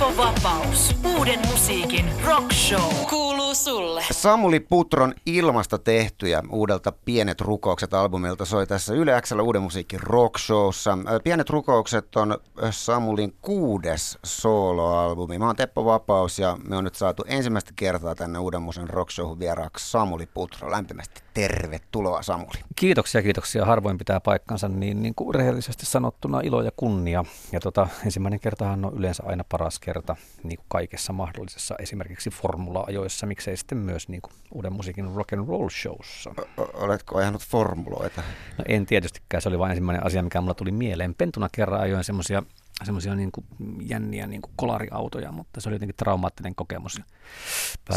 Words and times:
Teppo 0.00 0.22
Vapaus. 0.22 0.96
Uuden 1.16 1.40
musiikin 1.50 2.04
rock 2.26 2.52
show. 2.52 2.94
Kuuluu 3.10 3.54
sulle. 3.54 4.04
Samuli 4.12 4.60
Putron 4.60 5.14
ilmasta 5.26 5.78
tehtyjä 5.78 6.42
uudelta 6.50 6.92
Pienet 7.04 7.40
rukoukset 7.40 7.94
albumilta 7.94 8.44
soi 8.44 8.66
tässä 8.66 8.94
Yle 8.94 9.20
Xllä 9.20 9.42
uuden 9.42 9.62
musiikin 9.62 10.00
rock 10.02 10.38
showssa. 10.38 10.98
Pienet 11.24 11.50
rukoukset 11.50 12.16
on 12.16 12.38
Samulin 12.70 13.34
kuudes 13.42 14.18
soloalbumi. 14.24 15.38
Mä 15.38 15.46
oon 15.46 15.56
Teppo 15.56 15.84
Vapaus 15.84 16.38
ja 16.38 16.56
me 16.68 16.76
on 16.76 16.84
nyt 16.84 16.94
saatu 16.94 17.24
ensimmäistä 17.26 17.72
kertaa 17.76 18.14
tänne 18.14 18.38
uuden 18.38 18.62
musiikin 18.62 18.90
rock 18.90 19.10
showhun 19.10 19.38
vieraaksi 19.38 19.90
Samuli 19.90 20.26
Putro. 20.26 20.70
Lämpimästi 20.70 21.22
tervetuloa 21.34 22.22
Samuli. 22.22 22.58
Kiitoksia, 22.76 23.22
kiitoksia. 23.22 23.64
Harvoin 23.64 23.98
pitää 23.98 24.20
paikkansa 24.20 24.68
niin, 24.68 25.02
niin 25.02 25.14
kuin 25.14 25.34
rehellisesti 25.34 25.86
sanottuna 25.86 26.40
ilo 26.40 26.62
ja 26.62 26.70
kunnia. 26.76 27.24
Ja 27.52 27.60
tota, 27.60 27.88
ensimmäinen 28.04 28.40
kertahan 28.40 28.84
on 28.84 28.94
yleensä 28.94 29.22
aina 29.26 29.44
paras 29.48 29.78
kerta 29.78 30.16
niin 30.42 30.56
kuin 30.56 30.66
kaikessa 30.68 31.12
mahdollisessa, 31.12 31.74
esimerkiksi 31.78 32.30
formula-ajoissa, 32.30 33.26
miksei 33.26 33.56
sitten 33.56 33.78
myös 33.78 34.08
niin 34.08 34.22
kuin 34.22 34.32
uuden 34.52 34.72
musiikin 34.72 35.14
rock 35.14 35.32
and 35.32 35.48
roll 35.48 35.68
showssa. 35.68 36.34
O- 36.58 36.70
oletko 36.74 37.18
ajanut 37.18 37.42
formuloita? 37.42 38.22
No 38.58 38.64
en 38.68 38.86
tietystikään, 38.86 39.42
se 39.42 39.48
oli 39.48 39.58
vain 39.58 39.70
ensimmäinen 39.70 40.06
asia, 40.06 40.22
mikä 40.22 40.40
mulla 40.40 40.54
tuli 40.54 40.72
mieleen. 40.72 41.14
Pentuna 41.14 41.48
kerran 41.52 41.80
ajoin 41.80 42.04
semmoisia 42.04 42.42
semmoisia 42.84 43.14
niin 43.14 43.32
kuin 43.32 43.46
jänniä 43.80 44.26
niin 44.26 44.42
kuin 44.42 44.52
kolariautoja, 44.56 45.32
mutta 45.32 45.60
se 45.60 45.68
oli 45.68 45.74
jotenkin 45.74 45.96
traumaattinen 45.96 46.54
kokemus. 46.54 47.00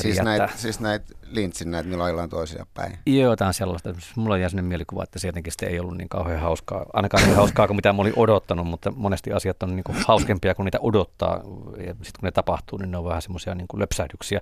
Siis 0.02 0.22
näitä, 0.22 0.49
siis 0.55 0.80
näitä 0.80 1.05
lintsin 1.23 1.72
näitä, 1.72 1.90
millä 1.90 2.04
ajellaan 2.04 2.30
toisia 2.30 2.66
päin? 2.73 2.99
Joo, 3.05 3.30
jotain 3.30 3.54
sellaista. 3.54 3.96
Mulla 4.16 4.38
jäi 4.38 4.49
sellainen 4.49 4.70
mielikuva, 4.70 5.04
että 5.04 5.20
se 5.20 5.27
jotenkin 5.27 5.54
ei 5.62 5.80
ollut 5.80 5.98
niin 5.98 6.09
kauhean 6.09 6.41
hauskaa, 6.41 6.86
ainakaan 6.94 7.23
niin 7.23 7.36
hauskaa 7.36 7.68
kuin 7.68 7.76
mitä 7.76 7.94
mä 7.94 8.02
olin 8.02 8.13
odottanut, 8.16 8.68
mutta 8.68 8.91
monesti 8.91 9.34
asiat 9.34 9.63
on 9.63 9.76
niin 9.76 9.84
kuin 9.84 9.98
hauskempia 10.07 10.55
kuin 10.55 10.66
niitä 10.66 10.79
odottaa. 10.82 11.41
Ja 11.77 11.94
sitten 11.94 12.20
kun 12.20 12.27
ne 12.27 12.32
tapahtuu, 12.32 12.77
niin 12.77 12.91
ne 12.91 12.98
on 12.98 13.05
vähän 13.05 13.21
semmoisia 13.21 13.55
niin 13.55 13.68
löpsähdyksiä. 13.74 14.41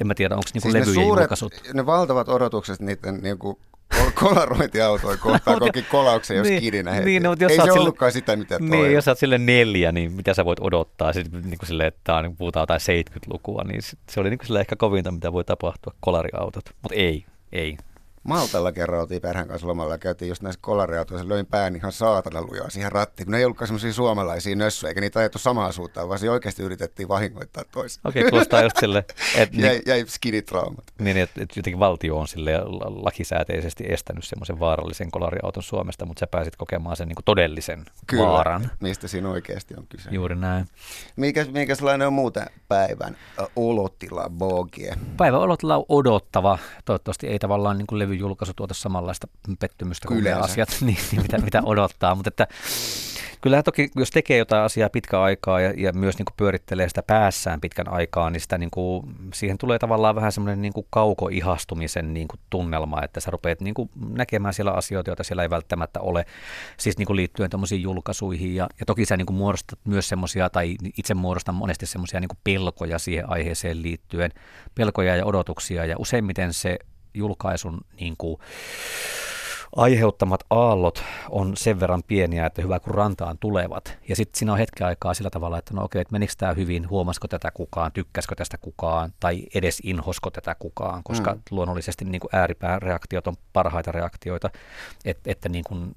En 0.00 0.06
mä 0.06 0.14
tiedä, 0.14 0.34
onko 0.34 0.48
niin 0.54 0.62
siis 0.62 0.74
levyjen 0.74 0.88
ne 0.88 1.04
suuret, 1.04 1.22
julkaisut. 1.22 1.52
Ne 1.74 1.86
valtavat 1.86 2.28
odotukset 2.28 2.80
niiden 2.80 3.20
niin 3.22 3.38
kuin 3.38 3.56
kolarointiautoja 4.20 5.16
kohtaan 5.16 5.58
koki 5.58 5.82
kolauksen, 5.82 6.36
jos 6.36 6.48
niin, 6.48 6.60
kidinä 6.60 6.92
heti. 6.92 7.04
Niin, 7.04 7.22
no, 7.22 7.36
jos 7.38 7.52
Ei 7.52 7.60
se 7.60 7.72
ollutkaan 7.72 8.12
sitä, 8.12 8.36
mitä 8.36 8.58
toi. 8.58 8.68
Niin, 8.68 8.92
jos 8.92 9.04
sä 9.04 9.10
oot 9.10 9.18
sille 9.18 9.38
neljä, 9.38 9.92
niin 9.92 10.12
mitä 10.12 10.34
sä 10.34 10.44
voit 10.44 10.60
odottaa? 10.60 11.12
Sitten 11.12 11.42
niin 11.42 11.58
kuin 11.58 11.66
sille, 11.66 11.86
että 11.86 12.14
on, 12.14 12.24
niin 12.24 12.36
puhutaan 12.36 12.62
jotain 12.62 12.80
70-lukua, 12.80 13.62
niin 13.64 13.80
se 13.82 14.20
oli 14.20 14.30
niin 14.30 14.38
kuin 14.38 14.46
sille 14.46 14.60
ehkä 14.60 14.76
kovinta, 14.76 15.10
mitä 15.10 15.32
voi 15.32 15.44
tapahtua, 15.44 15.94
kolariautot. 16.00 16.64
Mutta 16.82 16.94
ei, 16.94 17.24
ei. 17.52 17.76
Maltalla 18.24 18.72
kerran 18.72 19.00
oltiin 19.00 19.22
perheen 19.22 19.48
kanssa 19.48 19.66
lomalla 19.66 19.94
ja 19.94 19.98
käytiin 19.98 20.28
just 20.28 20.42
näissä 20.42 20.58
kolariautoissa, 20.62 21.28
löin 21.28 21.46
pään 21.46 21.76
ihan 21.76 21.92
saatana 21.92 22.42
lujaa 22.42 22.70
siihen 22.70 22.92
rattiin, 22.92 23.26
kun 23.26 23.32
ne 23.32 23.38
ei 23.38 23.44
ollutkaan 23.44 23.68
semmoisia 23.68 23.92
suomalaisia 23.92 24.56
nössöjä, 24.56 24.88
eikä 24.88 25.00
niitä 25.00 25.18
ajettu 25.18 25.38
samaa 25.38 25.72
suuntaan, 25.72 26.08
vaan 26.08 26.18
siinä 26.18 26.32
oikeasti 26.32 26.62
yritettiin 26.62 27.08
vahingoittaa 27.08 27.64
toista. 27.72 28.08
Okei, 28.08 28.22
okay, 28.22 28.30
kuulostaa 28.30 28.62
just 28.62 28.76
sille, 28.80 28.98
että... 29.36 29.60
jäi, 29.62 29.80
jäi 29.86 30.04
skinitraumat. 30.06 30.84
Niin, 30.98 31.16
että, 31.16 31.42
että 31.42 31.58
jotenkin 31.58 31.78
valtio 31.78 32.18
on 32.18 32.28
sille 32.28 32.52
lakisääteisesti 32.84 33.84
estänyt 33.88 34.24
semmoisen 34.24 34.60
vaarallisen 34.60 35.10
kolariauton 35.10 35.62
Suomesta, 35.62 36.06
mutta 36.06 36.20
sä 36.20 36.26
pääsit 36.26 36.56
kokemaan 36.56 36.96
sen 36.96 37.08
niin 37.08 37.16
kuin 37.16 37.24
todellisen 37.24 37.84
Kyllä, 38.06 38.26
vaaran. 38.26 38.70
mistä 38.80 39.08
siinä 39.08 39.28
oikeasti 39.28 39.74
on 39.78 39.86
kyse. 39.88 40.10
Juuri 40.10 40.34
näin. 40.34 40.66
Mikä, 41.16 41.44
mikä 41.44 41.74
sellainen 41.74 42.06
on 42.06 42.12
muuten 42.12 42.46
päivän 42.68 43.16
olotila, 43.56 44.30
bogie? 44.30 44.94
Päivän 45.16 45.40
olotila 45.40 45.76
on 45.76 45.84
odottava. 45.88 46.58
Toivottavasti 46.84 47.26
ei 47.26 47.38
tavallaan 47.38 47.78
niin 47.78 47.86
kuin 47.86 47.98
levy 47.98 48.11
julkaisu 48.18 48.52
tuota 48.56 48.74
samanlaista 48.74 49.28
pettymystä 49.58 50.08
kuin 50.08 50.24
ne 50.24 50.32
asiat, 50.32 50.68
niin, 50.80 50.98
niin 51.12 51.22
mitä, 51.22 51.38
mitä 51.38 51.62
odottaa. 51.64 52.14
Mutta 52.14 52.28
että 52.28 52.46
kyllähän 53.42 53.64
toki, 53.64 53.90
jos 53.96 54.10
tekee 54.10 54.38
jotain 54.38 54.62
asiaa 54.62 54.88
pitkä 54.88 55.22
aikaa 55.22 55.60
ja, 55.60 55.72
ja 55.76 55.92
myös 55.92 56.18
niin 56.18 56.24
kuin 56.24 56.34
pyörittelee 56.36 56.88
sitä 56.88 57.02
päässään 57.02 57.60
pitkän 57.60 57.88
aikaa, 57.88 58.30
niin, 58.30 58.40
sitä 58.40 58.58
niin 58.58 58.70
kuin, 58.70 59.06
siihen 59.34 59.58
tulee 59.58 59.78
tavallaan 59.78 60.14
vähän 60.14 60.32
semmoinen 60.32 60.62
niin 60.62 60.72
kuin 60.72 60.86
kaukoihastumisen 60.90 62.14
niin 62.14 62.28
kuin 62.28 62.40
tunnelma, 62.50 63.02
että 63.02 63.20
sä 63.20 63.30
rupeat 63.30 63.60
niin 63.60 63.74
kuin 63.74 63.90
näkemään 64.08 64.54
siellä 64.54 64.72
asioita, 64.72 65.10
joita 65.10 65.24
siellä 65.24 65.42
ei 65.42 65.50
välttämättä 65.50 66.00
ole, 66.00 66.24
siis 66.76 66.98
niin 66.98 67.06
kuin 67.06 67.16
liittyen 67.16 67.50
tämmöisiin 67.50 67.82
julkaisuihin. 67.82 68.54
Ja, 68.54 68.68
ja 68.80 68.86
toki 68.86 69.04
sä 69.04 69.16
niin 69.16 69.26
kuin 69.26 69.36
muodostat 69.36 69.78
myös 69.84 70.08
semmoisia, 70.08 70.50
tai 70.50 70.76
itse 70.98 71.14
muodostan 71.14 71.54
monesti 71.54 71.86
semmoisia 71.86 72.20
niin 72.20 72.28
pelkoja 72.44 72.98
siihen 72.98 73.30
aiheeseen 73.30 73.82
liittyen, 73.82 74.30
pelkoja 74.74 75.16
ja 75.16 75.26
odotuksia, 75.26 75.84
ja 75.84 75.96
useimmiten 75.98 76.52
se 76.52 76.78
julkaisun 77.14 77.80
niin 78.00 78.14
kuin, 78.18 78.40
aiheuttamat 79.76 80.40
aallot 80.50 81.04
on 81.30 81.56
sen 81.56 81.80
verran 81.80 82.02
pieniä, 82.06 82.46
että 82.46 82.62
hyvä 82.62 82.80
kun 82.80 82.94
rantaan 82.94 83.38
tulevat. 83.38 83.98
Ja 84.08 84.16
sitten 84.16 84.38
siinä 84.38 84.52
on 84.52 84.58
hetken 84.58 84.86
aikaa 84.86 85.14
sillä 85.14 85.30
tavalla, 85.30 85.58
että 85.58 85.74
no 85.74 85.84
okei, 85.84 86.00
että 86.00 86.12
menikö 86.12 86.32
tämä 86.38 86.52
hyvin, 86.52 86.90
huomasiko 86.90 87.28
tätä 87.28 87.50
kukaan, 87.50 87.92
tykkäskö 87.92 88.34
tästä 88.34 88.58
kukaan 88.58 89.12
tai 89.20 89.42
edes 89.54 89.80
inhosko 89.84 90.30
tätä 90.30 90.56
kukaan, 90.58 91.02
koska 91.02 91.32
mm. 91.32 91.40
luonnollisesti 91.50 92.04
niin 92.04 92.20
kuin 92.20 92.30
ääripään 92.36 92.82
reaktiot 92.82 93.26
on 93.26 93.34
parhaita 93.52 93.92
reaktioita, 93.92 94.50
Et, 95.04 95.18
että 95.26 95.48
niin 95.48 95.64
kuin, 95.64 95.96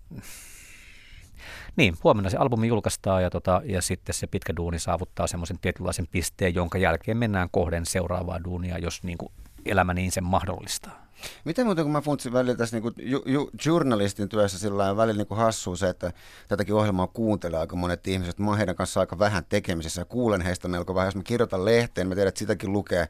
niin, 1.76 1.98
huomenna 2.04 2.30
se 2.30 2.38
albumi 2.38 2.68
julkaistaan 2.68 3.24
ja, 3.24 3.30
tota, 3.30 3.62
ja 3.66 3.82
sitten 3.82 4.16
se 4.16 4.28
pitkä 4.28 4.56
duuni 4.58 4.80
saavuttaa 4.80 5.28
semmoisen 5.28 5.60
tietynlaisen 5.60 6.08
pisteen, 6.12 6.56
jonka 6.56 6.78
jälkeen 6.78 7.18
mennään 7.18 7.50
kohden 7.52 7.86
seuraavaa 7.86 8.44
duunia, 8.44 8.78
jos 8.78 9.04
niin 9.04 9.18
kuin 9.18 9.32
elämä 9.66 9.94
niin 9.94 10.12
sen 10.12 10.24
mahdollistaa. 10.24 11.05
Miten 11.46 11.66
muuten, 11.66 11.86
kun 11.86 11.92
mä 11.92 12.02
funtsin 12.02 12.34
välillä 12.34 12.56
tässä 12.56 12.80
niin 12.80 12.94
ju, 12.98 13.24
ju, 13.26 13.50
journalistin 13.66 14.30
työssä 14.30 14.60
sillä 14.60 14.98
välillä 14.98 15.24
niin 15.24 15.38
hassua 15.38 15.76
se, 15.76 15.90
että 15.90 16.14
tätäkin 16.48 16.76
ohjelmaa 16.76 17.08
kuuntelee 17.08 17.60
aika 17.60 17.76
monet 17.76 18.08
ihmiset. 18.08 18.40
Mä 18.40 18.48
oon 18.48 18.58
heidän 18.58 18.76
kanssa 18.76 19.00
aika 19.00 19.20
vähän 19.20 19.46
tekemisissä 19.50 20.02
ja 20.02 20.06
kuulen 20.06 20.42
heistä 20.42 20.68
melko 20.68 20.96
vähän. 20.96 21.08
Jos 21.08 21.16
mä 21.16 21.24
kirjoitan 21.24 21.66
lehteen, 21.66 22.08
mä 22.08 22.16
tiedän, 22.16 22.30
että 22.30 22.40
sitäkin 22.40 22.74
lukee 22.74 23.08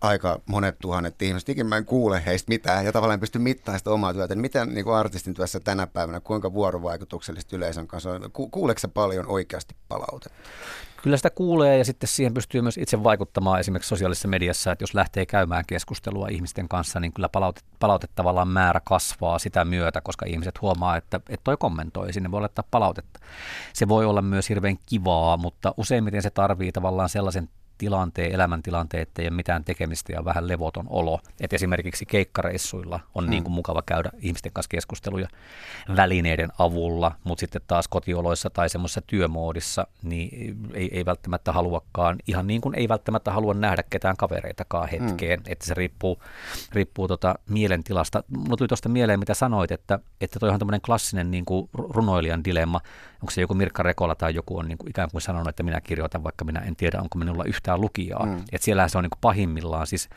aika 0.00 0.40
monet 0.46 0.78
tuhannet 0.78 1.22
ihmiset. 1.22 1.48
Ikin 1.48 1.66
mä 1.66 1.76
en 1.76 1.84
kuule 1.84 2.22
heistä 2.26 2.48
mitään 2.48 2.84
ja 2.84 2.92
tavallaan 2.92 3.16
en 3.16 3.20
pysty 3.20 3.38
mittaamaan 3.38 3.78
sitä 3.78 3.90
omaa 3.90 4.14
työtä. 4.14 4.34
Miten 4.34 4.74
niin 4.74 4.84
kuin 4.84 4.96
artistin 4.96 5.34
työssä 5.34 5.60
tänä 5.60 5.86
päivänä, 5.86 6.20
kuinka 6.20 6.52
vuorovaikutuksellisesti 6.52 7.56
yleisön 7.56 7.86
kanssa 7.86 8.10
on? 8.10 8.32
Ku, 8.32 8.48
kuuleeko 8.48 8.88
paljon 8.94 9.26
oikeasti 9.26 9.76
palautetta? 9.88 10.38
Kyllä 11.02 11.16
sitä 11.16 11.30
kuulee 11.30 11.78
ja 11.78 11.84
sitten 11.84 12.08
siihen 12.08 12.34
pystyy 12.34 12.62
myös 12.62 12.78
itse 12.78 13.02
vaikuttamaan 13.04 13.60
esimerkiksi 13.60 13.88
sosiaalisessa 13.88 14.28
mediassa, 14.28 14.72
että 14.72 14.82
jos 14.82 14.94
lähtee 14.94 15.26
käymään 15.26 15.64
keskustelua 15.66 16.28
ihmisten 16.28 16.68
kanssa, 16.68 17.00
niin 17.00 17.12
kyllä 17.12 17.28
palautet, 17.28 17.64
palautettavallaan 17.80 18.48
määrä 18.48 18.80
kasvaa 18.84 19.38
sitä 19.38 19.64
myötä, 19.64 20.00
koska 20.00 20.26
ihmiset 20.26 20.60
huomaa, 20.60 20.96
että, 20.96 21.16
että 21.16 21.44
toi 21.44 21.56
kommentoi, 21.56 22.12
sinne 22.12 22.30
voi 22.30 22.40
laittaa 22.40 22.64
palautetta. 22.70 23.20
Se 23.72 23.88
voi 23.88 24.04
olla 24.04 24.22
myös 24.22 24.48
hirveän 24.48 24.78
kivaa, 24.86 25.36
mutta 25.36 25.74
useimmiten 25.76 26.22
se 26.22 26.30
tarvii 26.30 26.72
tavallaan 26.72 27.08
sellaisen 27.08 27.48
tilanteen, 27.82 28.32
elämäntilanteen, 28.32 29.02
ettei 29.02 29.24
ole 29.24 29.36
mitään 29.36 29.64
tekemistä 29.64 30.12
ja 30.12 30.24
vähän 30.24 30.48
levoton 30.48 30.86
olo. 30.88 31.20
Et 31.40 31.52
esimerkiksi 31.52 32.06
keikkareissuilla 32.06 33.00
on 33.14 33.24
hmm. 33.24 33.30
niin 33.30 33.42
kuin 33.42 33.52
mukava 33.52 33.82
käydä 33.86 34.10
ihmisten 34.18 34.52
kanssa 34.52 34.68
keskusteluja 34.68 35.28
välineiden 35.96 36.48
avulla, 36.58 37.12
mutta 37.24 37.40
sitten 37.40 37.62
taas 37.66 37.88
kotioloissa 37.88 38.50
tai 38.50 38.68
semmoisessa 38.68 39.00
työmoodissa 39.00 39.86
niin 40.02 40.56
ei, 40.74 40.90
ei 40.92 41.04
välttämättä 41.04 41.52
haluakaan, 41.52 42.16
ihan 42.26 42.46
niin 42.46 42.60
kuin 42.60 42.74
ei 42.74 42.88
välttämättä 42.88 43.32
halua 43.32 43.54
nähdä 43.54 43.82
ketään 43.90 44.16
kavereitakaan 44.16 44.88
hetkeen, 44.88 45.40
hmm. 45.40 45.52
että 45.52 45.66
se 45.66 45.74
riippuu, 45.74 46.22
riippuu 46.72 47.08
tota 47.08 47.34
mielentilasta. 47.48 48.24
Mulla 48.36 48.56
tuli 48.56 48.68
tuosta 48.68 48.88
mieleen, 48.88 49.18
mitä 49.18 49.34
sanoit, 49.34 49.72
että, 49.72 49.98
että 50.20 50.38
toi 50.38 50.50
on 50.50 50.58
tämmöinen 50.58 50.80
klassinen 50.80 51.30
niin 51.30 51.44
kuin 51.44 51.68
runoilijan 51.72 52.44
dilemma, 52.44 52.80
onko 53.22 53.30
se 53.30 53.40
joku 53.40 53.54
Mirkka 53.54 53.82
Rekola 53.82 54.14
tai 54.14 54.34
joku 54.34 54.58
on 54.58 54.68
niin 54.68 54.78
kuin 54.78 54.90
ikään 54.90 55.08
kuin 55.10 55.22
sanonut, 55.22 55.48
että 55.48 55.62
minä 55.62 55.80
kirjoitan, 55.80 56.24
vaikka 56.24 56.44
minä 56.44 56.60
en 56.60 56.76
tiedä, 56.76 57.00
onko 57.00 57.18
minulla 57.18 57.44
yhtään 57.44 57.71
lukijaa. 57.80 58.26
Mm. 58.26 58.36
Että 58.52 58.64
siellähän 58.64 58.90
se 58.90 58.98
on 58.98 59.04
niin 59.04 59.10
kuin 59.10 59.20
pahimmillaan 59.20 59.86
siis 59.86 60.08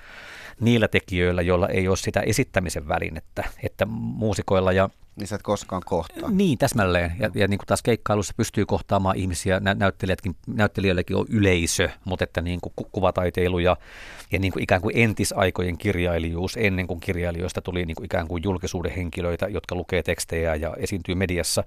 niillä 0.60 0.88
tekijöillä, 0.88 1.42
joilla 1.42 1.68
ei 1.68 1.88
ole 1.88 1.98
sitä 1.98 2.20
esittämisen 2.20 2.88
välinettä, 2.88 3.44
että 3.64 3.86
muusikoilla 3.86 4.72
ja 4.72 4.90
niin 5.16 5.28
sä 5.28 5.36
et 5.36 5.44
koskaan 5.44 5.82
kohtaa. 5.86 6.30
Niin, 6.32 6.58
täsmälleen. 6.58 7.12
Ja, 7.20 7.30
ja 7.36 7.48
niin 7.48 7.58
kuin 7.58 7.68
taas 7.68 7.82
keikkailussa 7.82 8.34
pystyy 8.38 8.66
kohtaamaan 8.66 9.16
ihmisiä, 9.16 9.60
nä- 9.60 9.74
näyttelijätkin, 9.74 10.36
näyttelijöilläkin 10.48 11.16
on 11.16 11.26
yleisö, 11.30 11.90
mutta 12.06 12.24
että 12.24 12.42
niin 12.42 12.62
kuin 12.62 12.74
ku- 12.76 12.90
kuvataiteilu 12.92 13.60
ja, 13.60 13.78
ja 14.32 14.40
niin 14.40 14.54
kuin 14.54 14.64
ikään 14.64 14.82
kuin 14.82 14.98
entisaikojen 14.98 15.78
kirjailijuus, 15.78 16.58
ennen 16.58 16.88
kuin 16.88 17.00
kirjailijoista 17.00 17.62
tuli 17.62 17.86
niin 17.86 17.96
kuin 17.96 18.06
ikään 18.06 18.28
kuin 18.28 18.44
julkisuuden 18.44 18.92
henkilöitä, 18.92 19.48
jotka 19.48 19.76
lukee 19.76 20.04
tekstejä 20.04 20.56
ja 20.56 20.74
esiintyy 20.78 21.16
mediassa 21.16 21.64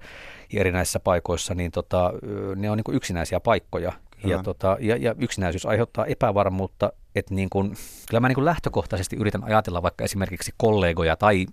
ja 0.53 0.59
erinäisissä 0.59 0.99
paikoissa, 0.99 1.55
niin 1.55 1.71
tota, 1.71 2.13
ne 2.55 2.69
on 2.69 2.77
niin 2.77 2.83
kuin 2.83 2.95
yksinäisiä 2.95 3.39
paikkoja. 3.39 3.93
Ja, 4.23 4.43
tota, 4.43 4.77
ja, 4.79 4.97
ja 4.97 5.15
yksinäisyys 5.17 5.65
aiheuttaa 5.65 6.05
epävarmuutta, 6.05 6.93
että 7.15 7.35
niin 7.35 7.49
kun, 7.49 7.75
kyllä 8.09 8.19
mä 8.19 8.27
niin 8.27 8.35
kun 8.35 8.45
lähtökohtaisesti 8.45 9.15
yritän 9.15 9.43
ajatella 9.43 9.81
vaikka 9.81 10.03
esimerkiksi 10.03 10.53
kollegoja 10.57 11.15
tai 11.15 11.45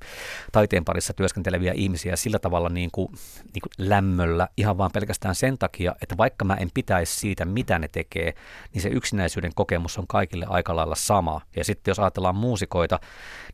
taiteen 0.53 0.85
parissa 0.85 1.15
työskenteleviä 1.15 1.73
ihmisiä 1.77 2.17
sillä 2.17 2.39
tavalla 2.39 2.69
niin 2.69 2.91
kuin, 2.93 3.09
niin 3.55 3.63
kuin 3.63 3.89
lämmöllä 3.89 4.49
ihan 4.57 4.79
vaan 4.79 4.91
pelkästään 4.95 5.35
sen 5.35 5.59
takia, 5.59 5.97
että 6.03 6.17
vaikka 6.17 6.45
mä 6.45 6.55
en 6.55 6.71
pitäisi 6.75 7.19
siitä, 7.19 7.45
mitä 7.45 7.79
ne 7.79 7.89
tekee, 7.89 8.35
niin 8.75 8.83
se 8.83 8.89
yksinäisyyden 8.89 9.53
kokemus 9.55 9.99
on 9.99 10.07
kaikille 10.07 10.47
aika 10.49 10.77
lailla 10.77 10.95
sama. 10.95 11.41
Ja 11.57 11.65
sitten 11.65 11.91
jos 11.91 11.99
ajatellaan 11.99 12.37
muusikoita, 12.37 13.01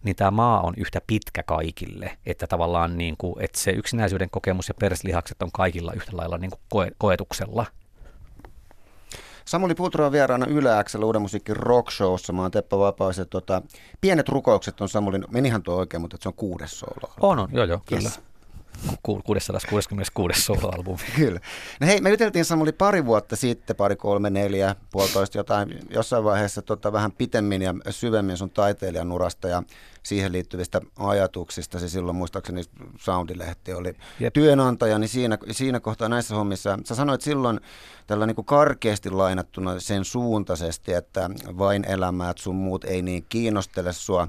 niin 0.05 0.17
tämä 0.17 0.31
maa 0.31 0.61
on 0.61 0.75
yhtä 0.77 1.01
pitkä 1.07 1.43
kaikille, 1.43 2.19
että 2.27 2.47
tavallaan 2.47 2.99
niin 2.99 3.15
kuin, 3.19 3.35
että 3.45 3.61
se 3.61 3.71
yksinäisyyden 3.71 4.31
kokemus 4.31 4.69
ja 4.69 4.75
perslihakset 4.75 5.43
on 5.43 5.53
kaikilla 5.53 5.93
yhtä 5.93 6.17
lailla 6.17 6.39
niin 6.39 6.51
kuin 6.51 6.61
koe, 6.69 6.93
koetuksella 6.99 7.67
Samuli 9.45 9.75
Putro 9.75 10.07
on 10.07 10.13
vieraana 10.13 10.47
Yle 10.47 10.71
Xllä 10.85 11.07
Uuden 11.07 11.23
musiikin 11.23 11.57
rock 11.57 11.91
showssa. 11.91 12.33
Mä 12.33 12.43
oon 12.43 12.51
Teppo 12.51 12.79
Vapaus 12.79 13.19
ja 13.19 13.25
tota, 13.25 13.63
Pienet 14.01 14.29
rukoukset 14.29 14.81
on 14.81 14.89
Samulin, 14.89 15.25
menihän 15.31 15.63
tuo 15.63 15.75
oikein, 15.75 16.01
mutta 16.01 16.17
se 16.21 16.29
on 16.29 16.35
kuudes 16.35 16.79
solo. 16.79 17.13
On, 17.21 17.39
on, 17.39 17.49
joo 17.53 17.65
joo, 17.65 17.81
kyllä. 17.87 18.11
Yes. 18.85 18.99
666 19.03 20.43
soloalbumi. 20.43 21.03
Kyllä. 21.17 21.41
No 21.81 21.87
hei, 21.87 22.01
me 22.01 22.11
juteltiin 22.11 22.45
Samuli 22.45 22.73
pari 22.73 23.07
vuotta 23.07 23.37
sitten, 23.37 23.77
pari, 23.77 23.97
kolme, 23.97 24.31
neljä, 24.31 24.77
puolitoista 24.93 25.39
jotain, 25.39 25.79
jossain 25.91 26.25
vaiheessa 26.25 26.63
tota, 26.63 26.93
vähän 26.93 27.13
pitemmin 27.13 27.63
ja 27.63 27.75
syvemmin 27.91 28.37
sun 28.37 28.51
taiteilijan 28.51 29.13
urasta 29.13 29.49
ja 29.49 29.63
siihen 30.03 30.33
liittyvistä 30.33 30.81
ajatuksista. 30.99 31.79
Se 31.79 31.89
silloin 31.89 32.17
muistaakseni 32.17 32.63
Soundilehti 32.99 33.75
oli 33.75 33.95
Jep. 34.21 34.33
työnantaja, 34.35 34.99
niin 34.99 35.09
siinä, 35.09 35.39
siinä 35.51 35.81
kohtaa 35.81 36.09
näissä 36.09 36.35
hommissa, 36.35 36.79
sä 36.85 36.95
sanoit 36.95 37.21
silloin 37.21 37.61
tällä 38.07 38.27
niin 38.27 38.35
kuin 38.35 38.45
karkeasti 38.45 39.11
lainattuna 39.11 39.81
sen 39.81 40.05
suuntaisesti, 40.05 40.93
että 40.93 41.31
vain 41.59 41.85
elämää, 41.85 42.31
että 42.31 42.43
sun 42.43 42.57
muut 42.57 42.85
ei 42.85 43.03
niin 43.03 43.27
kiinnostele 43.29 43.93
sua 43.93 44.29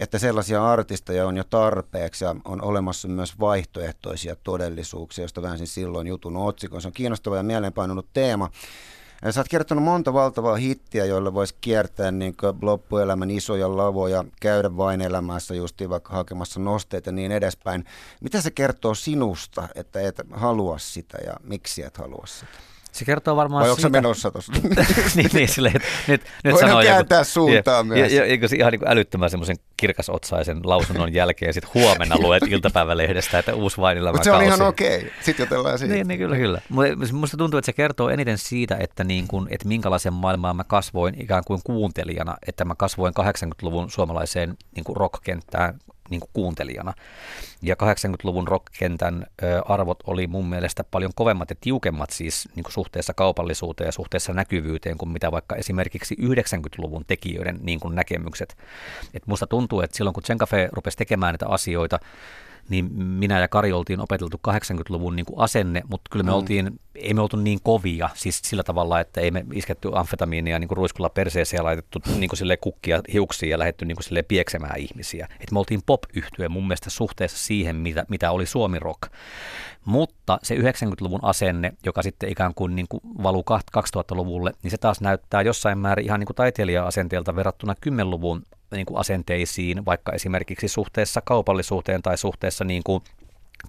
että 0.00 0.18
sellaisia 0.18 0.70
artisteja 0.72 1.26
on 1.26 1.36
jo 1.36 1.44
tarpeeksi 1.44 2.24
ja 2.24 2.36
on 2.44 2.64
olemassa 2.64 3.08
myös 3.08 3.40
vaihtoehtoisia 3.40 4.36
todellisuuksia, 4.36 5.22
joista 5.22 5.42
väänsin 5.42 5.66
silloin 5.66 6.06
jutun 6.06 6.36
otsikon. 6.36 6.82
Se 6.82 6.88
on 6.88 6.92
kiinnostava 6.92 7.36
ja 7.36 7.42
mieleenpainunut 7.42 8.06
teema. 8.12 8.50
Sä 9.30 9.40
oot 9.40 9.48
kirjoittanut 9.48 9.84
monta 9.84 10.12
valtavaa 10.12 10.56
hittiä, 10.56 11.04
joilla 11.04 11.34
voisi 11.34 11.54
kiertää 11.60 12.10
niin 12.10 12.34
loppuelämän 12.62 13.30
isoja 13.30 13.76
lavoja, 13.76 14.24
käydä 14.40 14.76
vain 14.76 15.00
elämässä 15.00 15.54
justiin 15.54 15.90
vaikka 15.90 16.12
hakemassa 16.12 16.60
nosteita 16.60 17.08
ja 17.08 17.12
niin 17.12 17.32
edespäin. 17.32 17.84
Mitä 18.20 18.40
se 18.40 18.50
kertoo 18.50 18.94
sinusta, 18.94 19.68
että 19.74 20.00
et 20.00 20.20
halua 20.32 20.78
sitä 20.78 21.18
ja 21.26 21.34
miksi 21.42 21.82
et 21.82 21.96
halua 21.96 22.26
sitä? 22.26 22.70
Se 22.92 23.04
kertoo 23.04 23.36
varmaan 23.36 23.62
Vai 23.62 23.70
onko 23.70 23.80
siitä... 23.80 23.90
menossa 23.90 24.30
tuossa? 24.30 24.52
niin, 25.16 25.30
niin 25.32 25.48
silleen, 25.48 25.76
että 25.76 25.88
nyt, 26.08 26.22
nyt 26.44 26.54
Voidaan 26.54 26.70
sanoo 26.70 26.82
kääntää 26.82 27.18
joku, 27.18 27.30
suuntaan 27.30 27.78
ja, 27.78 27.94
myös. 27.94 28.12
Ja, 28.12 28.26
ja, 28.26 28.34
ja, 28.34 28.48
ihan 28.56 28.72
niin 28.72 28.88
älyttömän 28.88 29.30
semmoisen 29.30 29.56
kirkasotsaisen 29.80 30.60
lausunnon 30.64 31.14
jälkeen 31.14 31.54
sitten 31.54 31.70
huomenna 31.74 32.16
luet 32.18 32.42
iltapäivälehdestä, 32.52 33.38
että 33.38 33.54
uusi 33.54 33.78
vainilla 33.78 34.12
Mutta 34.12 34.24
se 34.24 34.32
on 34.32 34.42
ihan 34.42 34.62
okei. 34.62 34.96
Okay. 34.96 35.10
Sitten 35.20 35.44
jutellaan 35.44 35.78
siitä. 35.78 35.94
Niin, 35.94 36.08
niin 36.08 36.18
kyllä, 36.20 36.36
kyllä. 36.36 36.60
Musta 37.12 37.36
tuntuu, 37.36 37.58
että 37.58 37.66
se 37.66 37.72
kertoo 37.72 38.08
eniten 38.08 38.38
siitä, 38.38 38.76
että, 38.80 39.04
niin 39.04 39.28
kuin, 39.28 39.48
että 39.50 39.68
minkälaisen 39.68 40.12
maailmaan 40.12 40.56
mä 40.56 40.64
kasvoin 40.64 41.22
ikään 41.22 41.42
kuin 41.46 41.60
kuuntelijana, 41.64 42.36
että 42.46 42.64
mä 42.64 42.74
kasvoin 42.74 43.14
80-luvun 43.20 43.90
suomalaiseen 43.90 44.56
niin 44.76 44.84
kuin 44.84 44.96
rock-kenttään 44.96 45.78
niin 46.10 46.20
kuin 46.20 46.30
kuuntelijana. 46.32 46.92
Ja 47.62 47.74
80-luvun 47.74 48.48
rockkentän 48.48 49.26
arvot 49.64 49.98
oli 50.06 50.26
mun 50.26 50.48
mielestä 50.48 50.84
paljon 50.84 51.12
kovemmat 51.14 51.50
ja 51.50 51.56
tiukemmat 51.60 52.10
siis 52.10 52.48
niin 52.54 52.64
kuin 52.64 52.72
suhteessa 52.72 53.14
kaupallisuuteen 53.14 53.88
ja 53.88 53.92
suhteessa 53.92 54.32
näkyvyyteen 54.32 54.98
kuin 54.98 55.08
mitä 55.08 55.32
vaikka 55.32 55.56
esimerkiksi 55.56 56.16
90-luvun 56.20 57.04
tekijöiden 57.06 57.58
niin 57.62 57.80
kuin 57.80 57.94
näkemykset. 57.94 58.56
Et 59.14 59.26
musta 59.26 59.46
tuntuu, 59.46 59.69
että 59.84 59.96
silloin 59.96 60.14
kun 60.14 60.22
Zen 60.22 60.38
rupesi 60.72 60.96
tekemään 60.96 61.32
näitä 61.32 61.48
asioita, 61.48 61.98
niin 62.70 62.92
minä 62.94 63.40
ja 63.40 63.48
Kari 63.48 63.72
oltiin 63.72 64.00
opeteltu 64.00 64.40
80-luvun 64.48 65.16
niin 65.16 65.26
kuin 65.26 65.38
asenne, 65.38 65.82
mutta 65.90 66.08
kyllä 66.10 66.22
me 66.22 66.30
mm. 66.30 66.36
oltiin, 66.36 66.80
ei 66.94 67.14
me 67.14 67.20
oltu 67.20 67.36
niin 67.36 67.58
kovia, 67.62 68.10
siis 68.14 68.40
sillä 68.44 68.62
tavalla, 68.62 69.00
että 69.00 69.20
ei 69.20 69.30
me 69.30 69.44
isketty 69.52 69.90
amfetamiinia 69.94 70.58
niin 70.58 70.68
kuin 70.68 70.76
ruiskulla 70.76 71.08
perseeseen 71.08 71.58
ja 71.58 71.64
laitettu 71.64 71.98
niin 72.18 72.28
kuin 72.28 72.38
sille 72.38 72.56
kukkia 72.56 73.00
hiuksiin 73.12 73.50
ja 73.50 73.58
lähdetty 73.58 73.84
niin 73.84 73.96
kuin 73.96 74.04
sille 74.04 74.22
pieksemään 74.22 74.78
ihmisiä. 74.78 75.28
Et 75.40 75.50
me 75.50 75.58
oltiin 75.58 75.80
pop 75.86 76.02
yhtye 76.14 76.48
mun 76.48 76.62
mielestä 76.68 76.90
suhteessa 76.90 77.38
siihen, 77.38 77.76
mitä, 77.76 78.04
mitä 78.08 78.30
oli 78.30 78.46
Suomi 78.46 78.78
Rock. 78.78 79.02
Mutta 79.84 80.38
se 80.42 80.54
90-luvun 80.54 81.20
asenne, 81.22 81.72
joka 81.86 82.02
sitten 82.02 82.28
ikään 82.28 82.54
kuin, 82.54 82.76
niin 82.76 82.86
kuin 82.88 83.00
valuu 83.22 83.44
2000-luvulle, 83.78 84.52
niin 84.62 84.70
se 84.70 84.78
taas 84.78 85.00
näyttää 85.00 85.42
jossain 85.42 85.78
määrin 85.78 86.04
ihan 86.04 86.20
niin 86.20 86.26
kuin 86.26 86.36
taiteilija-asenteelta 86.36 87.36
verrattuna 87.36 87.74
10-luvun 87.86 88.42
niin 88.76 88.86
kuin 88.86 88.98
asenteisiin, 88.98 89.84
vaikka 89.84 90.12
esimerkiksi 90.12 90.68
suhteessa 90.68 91.20
kaupallisuuteen 91.20 92.02
tai 92.02 92.18
suhteessa 92.18 92.64
niin 92.64 92.82
kuin 92.84 93.02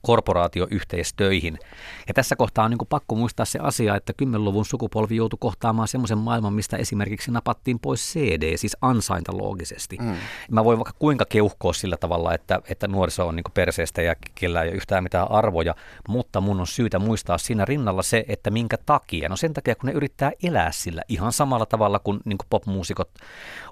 korporaatioyhteistöihin. 0.01 1.59
Ja 2.07 2.13
tässä 2.13 2.35
kohtaa 2.35 2.65
on 2.65 2.71
niin 2.71 2.88
pakko 2.89 3.15
muistaa 3.15 3.45
se 3.45 3.59
asia, 3.59 3.95
että 3.95 4.13
10-luvun 4.21 4.65
sukupolvi 4.65 5.15
joutui 5.15 5.38
kohtaamaan 5.41 5.88
semmoisen 5.88 6.17
maailman, 6.17 6.53
mistä 6.53 6.77
esimerkiksi 6.77 7.31
napattiin 7.31 7.79
pois 7.79 8.13
CD, 8.13 8.57
siis 8.57 8.77
ansaintaloogisesti. 8.81 9.97
Mm. 10.01 10.15
Mä 10.51 10.63
voin 10.63 10.79
vaikka 10.79 10.93
kuinka 10.99 11.25
keuhkoa 11.25 11.73
sillä 11.73 11.97
tavalla, 11.97 12.33
että, 12.33 12.61
että 12.67 12.88
nuoriso 12.88 13.27
on 13.27 13.35
niin 13.35 13.43
perseestä 13.53 14.01
ja 14.01 14.15
kellä 14.35 14.61
ei 14.61 14.69
ole 14.69 14.75
yhtään 14.75 15.03
mitään 15.03 15.31
arvoja, 15.31 15.75
mutta 16.07 16.41
mun 16.41 16.59
on 16.59 16.67
syytä 16.67 16.99
muistaa 16.99 17.38
siinä 17.38 17.65
rinnalla 17.65 18.03
se, 18.03 18.25
että 18.27 18.51
minkä 18.51 18.77
takia. 18.85 19.29
No 19.29 19.35
sen 19.35 19.53
takia, 19.53 19.75
kun 19.75 19.88
ne 19.88 19.93
yrittää 19.93 20.31
elää 20.43 20.71
sillä 20.71 21.01
ihan 21.07 21.31
samalla 21.31 21.65
tavalla 21.65 21.99
kuin, 21.99 22.19
niin 22.25 22.38
kuin 22.38 22.47
popmuusikot 22.49 23.09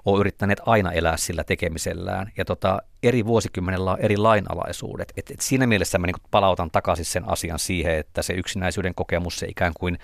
on 0.04 0.20
yrittäneet 0.20 0.60
aina 0.66 0.92
elää 0.92 1.16
sillä 1.16 1.44
tekemisellään. 1.44 2.32
Ja 2.36 2.44
tota, 2.44 2.82
eri 3.02 3.26
vuosikymmenellä 3.26 3.90
on 3.90 4.00
eri 4.00 4.16
lainalaisuudet. 4.16 5.12
Et, 5.16 5.30
et 5.30 5.40
siinä 5.40 5.66
mielessä 5.66 5.98
mä 5.98 6.06
niin 6.06 6.16
palautan 6.30 6.70
takaisin 6.70 7.04
sen 7.04 7.28
asian 7.28 7.58
siihen, 7.58 7.94
että 7.94 8.22
se 8.22 8.32
yksinäisyyden 8.32 8.94
kokemus, 8.94 9.38
se 9.38 9.46
ikään 9.46 9.72
kuin, 9.78 9.98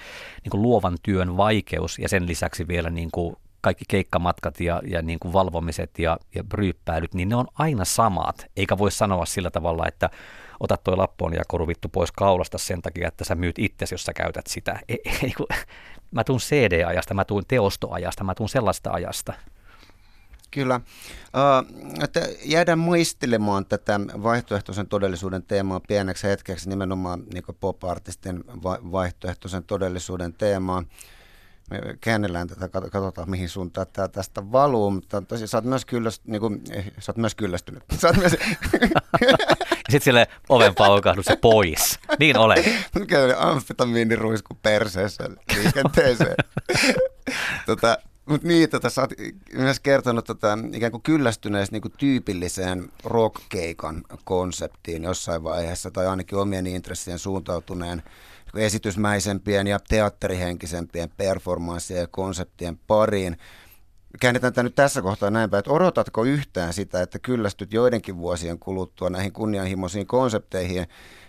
niin 0.44 0.50
kuin 0.50 0.62
luovan 0.62 0.96
työn 1.02 1.36
vaikeus 1.36 1.98
ja 1.98 2.08
sen 2.08 2.26
lisäksi 2.26 2.68
vielä 2.68 2.90
niin 2.90 3.10
kuin 3.12 3.36
kaikki 3.60 3.84
keikkamatkat 3.88 4.60
ja, 4.60 4.82
ja 4.86 5.02
niin 5.02 5.18
kuin 5.18 5.32
valvomiset 5.32 5.98
ja, 5.98 6.18
ja 6.34 6.44
ryyppäilyt, 6.54 7.14
niin 7.14 7.28
ne 7.28 7.36
on 7.36 7.46
aina 7.54 7.84
samat. 7.84 8.46
Eikä 8.56 8.78
voi 8.78 8.90
sanoa 8.90 9.26
sillä 9.26 9.50
tavalla, 9.50 9.88
että 9.88 10.10
ota 10.60 10.76
toi 10.76 10.96
lappuun 10.96 11.34
ja 11.34 11.42
koruvittu 11.48 11.88
pois 11.88 12.12
kaulasta 12.12 12.58
sen 12.58 12.82
takia, 12.82 13.08
että 13.08 13.24
sä 13.24 13.34
myyt 13.34 13.58
itsesi, 13.58 13.94
jos 13.94 14.04
sä 14.04 14.12
käytät 14.12 14.46
sitä. 14.46 14.80
Ei, 14.88 15.00
ei, 15.22 15.32
kun, 15.36 15.46
mä 16.10 16.24
tuun 16.24 16.38
CD-ajasta, 16.38 17.14
mä 17.14 17.24
tuun 17.24 17.42
teostoajasta, 17.48 18.24
mä 18.24 18.34
tuun 18.34 18.48
sellaista 18.48 18.90
ajasta. 18.90 19.32
Kyllä. 20.50 20.80
Että 22.02 22.20
jäädään 22.44 22.78
muistelemaan 22.78 23.66
tätä 23.66 24.00
vaihtoehtoisen 24.22 24.88
todellisuuden 24.88 25.42
teemaa 25.42 25.80
pieneksi 25.88 26.26
hetkeksi, 26.26 26.68
nimenomaan 26.68 27.22
niin 27.32 27.44
pop-artistin 27.60 28.44
vaihtoehtoisen 28.92 29.64
todellisuuden 29.64 30.32
teemaa. 30.32 30.84
Me 31.70 31.80
käännellään 32.00 32.48
tätä, 32.48 32.68
katsotaan 32.68 33.30
mihin 33.30 33.48
suuntaan 33.48 33.86
tämä 33.92 34.08
tästä 34.08 34.52
valuu, 34.52 34.90
mutta 34.90 35.22
tosiaan 35.22 35.48
sä 35.48 35.56
oot 35.56 35.64
myös, 35.64 35.84
kylläst, 35.84 36.22
niin 36.24 36.40
kuin, 36.40 36.62
eh, 36.70 36.92
sä 36.98 37.12
oot 37.12 37.16
myös 37.16 37.34
kyllästynyt. 37.34 37.82
Sä 38.00 38.08
oot 38.08 38.16
myös... 38.16 38.36
Sitten 39.90 40.00
sille 40.00 40.26
oven 40.48 40.74
paukahdus 40.74 41.26
ja 41.26 41.36
pois. 41.36 41.98
Niin 42.18 42.38
olen. 42.38 42.64
Käy 43.08 43.34
amfetamiiniruisku 43.36 44.54
perseessä 44.62 45.24
liikenteeseen. 45.54 46.36
tota, 47.66 47.98
mutta 48.26 48.48
niin, 48.48 48.70
tota, 48.70 48.90
sä 48.90 49.00
oot 49.00 49.10
myös 49.52 49.80
kertonut 49.80 50.24
tota, 50.24 50.58
ikään 50.72 50.92
kuin 50.92 51.02
kyllästyneessä 51.02 51.72
niin 51.72 51.82
kuin 51.82 51.94
tyypilliseen 51.98 52.88
rockkeikan 53.04 54.04
konseptiin 54.24 55.02
jossain 55.02 55.44
vaiheessa, 55.44 55.90
tai 55.90 56.06
ainakin 56.06 56.38
omien 56.38 56.66
intressien 56.66 57.18
suuntautuneen 57.18 58.02
esitysmäisempien 58.56 59.66
ja 59.66 59.78
teatterihenkisempien 59.88 61.10
performanssien 61.16 62.00
ja 62.00 62.06
konseptien 62.06 62.78
pariin. 62.86 63.36
Käännetään 64.20 64.52
tämä 64.52 64.62
nyt 64.62 64.74
tässä 64.74 65.02
kohtaa 65.02 65.30
näinpä, 65.30 65.58
että 65.58 65.70
odotatko 65.70 66.24
yhtään 66.24 66.72
sitä, 66.72 67.02
että 67.02 67.18
kyllästyt 67.18 67.72
joidenkin 67.72 68.18
vuosien 68.18 68.58
kuluttua 68.58 69.10
näihin 69.10 69.32
kunnianhimoisiin 69.32 70.06
konsepteihin, 70.06 70.86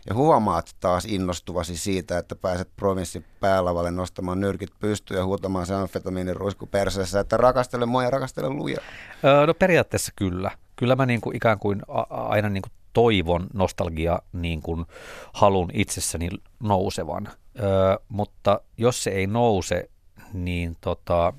ja 0.10 0.16
huomaat 0.16 0.76
taas 0.80 1.06
innostuvasi 1.06 1.78
siitä, 1.78 2.18
että 2.18 2.36
pääset 2.36 2.70
provinssin 2.76 3.26
päälavalle 3.40 3.92
nostamaan 3.92 4.40
nyrkit 4.40 4.70
pystyyn 4.80 5.18
ja 5.18 5.26
huutamaan 5.26 5.66
se 5.66 5.74
amfetamiinin 5.74 6.36
ruisku 6.36 6.66
perseessä, 6.66 7.20
että 7.20 7.38
rakastele 7.38 7.86
mua 7.86 8.04
ja 8.04 8.10
rakastele 8.10 8.50
luja? 8.50 8.78
Öö, 9.24 9.48
no 9.48 9.54
periaatteessa 9.54 10.12
kyllä. 10.16 10.52
Kyllä 10.76 10.96
mä 10.96 11.06
niin 11.06 11.22
kuin 11.22 11.36
ikään 11.36 11.60
kuin 11.60 11.82
aina 12.10 12.50
niin 12.50 12.62
kuin 12.62 12.72
toivon 12.94 13.48
nostalgia 13.54 14.20
niin 14.34 14.62
kuin 14.62 14.86
halun 15.34 15.70
itsessäni 15.74 16.30
nousevan. 16.60 17.28
Öö, 17.60 17.96
mutta 18.10 18.62
jos 18.78 19.04
se 19.04 19.10
ei 19.10 19.28
nouse, 19.28 19.90
niin 20.34 20.76
tota, 20.82 21.34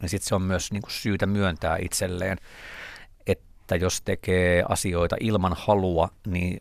niin 0.00 0.08
sitten 0.08 0.28
se 0.28 0.34
on 0.34 0.42
myös 0.42 0.72
niin 0.72 0.82
kuin 0.82 0.92
syytä 0.92 1.26
myöntää 1.26 1.76
itselleen 1.80 2.38
että 3.68 3.84
jos 3.84 4.02
tekee 4.02 4.64
asioita 4.68 5.16
ilman 5.20 5.52
halua, 5.56 6.08
niin 6.26 6.58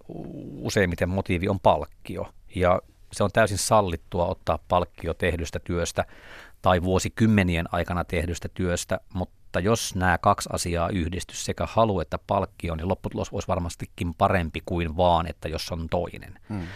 useimmiten 0.57 1.09
motiivi 1.09 1.49
on 1.49 1.59
palkkio. 1.59 2.31
Ja 2.55 2.81
se 3.13 3.23
on 3.23 3.29
täysin 3.33 3.57
sallittua 3.57 4.25
ottaa 4.25 4.59
palkkio 4.67 5.13
tehdystä 5.13 5.59
työstä 5.59 6.05
tai 6.61 6.83
vuosikymmenien 6.83 7.65
aikana 7.71 8.03
tehdystä 8.03 8.49
työstä, 8.53 8.99
mutta 9.13 9.59
jos 9.59 9.95
nämä 9.95 10.17
kaksi 10.17 10.49
asiaa 10.53 10.89
yhdistys 10.89 11.45
sekä 11.45 11.67
halu 11.69 11.99
että 11.99 12.17
palkkio, 12.27 12.75
niin 12.75 12.87
lopputulos 12.87 13.29
olisi 13.31 13.47
varmastikin 13.47 14.13
parempi 14.13 14.61
kuin 14.65 14.97
vaan, 14.97 15.27
että 15.27 15.47
jos 15.47 15.71
on 15.71 15.87
toinen. 15.89 16.39
Hmm. 16.49 16.67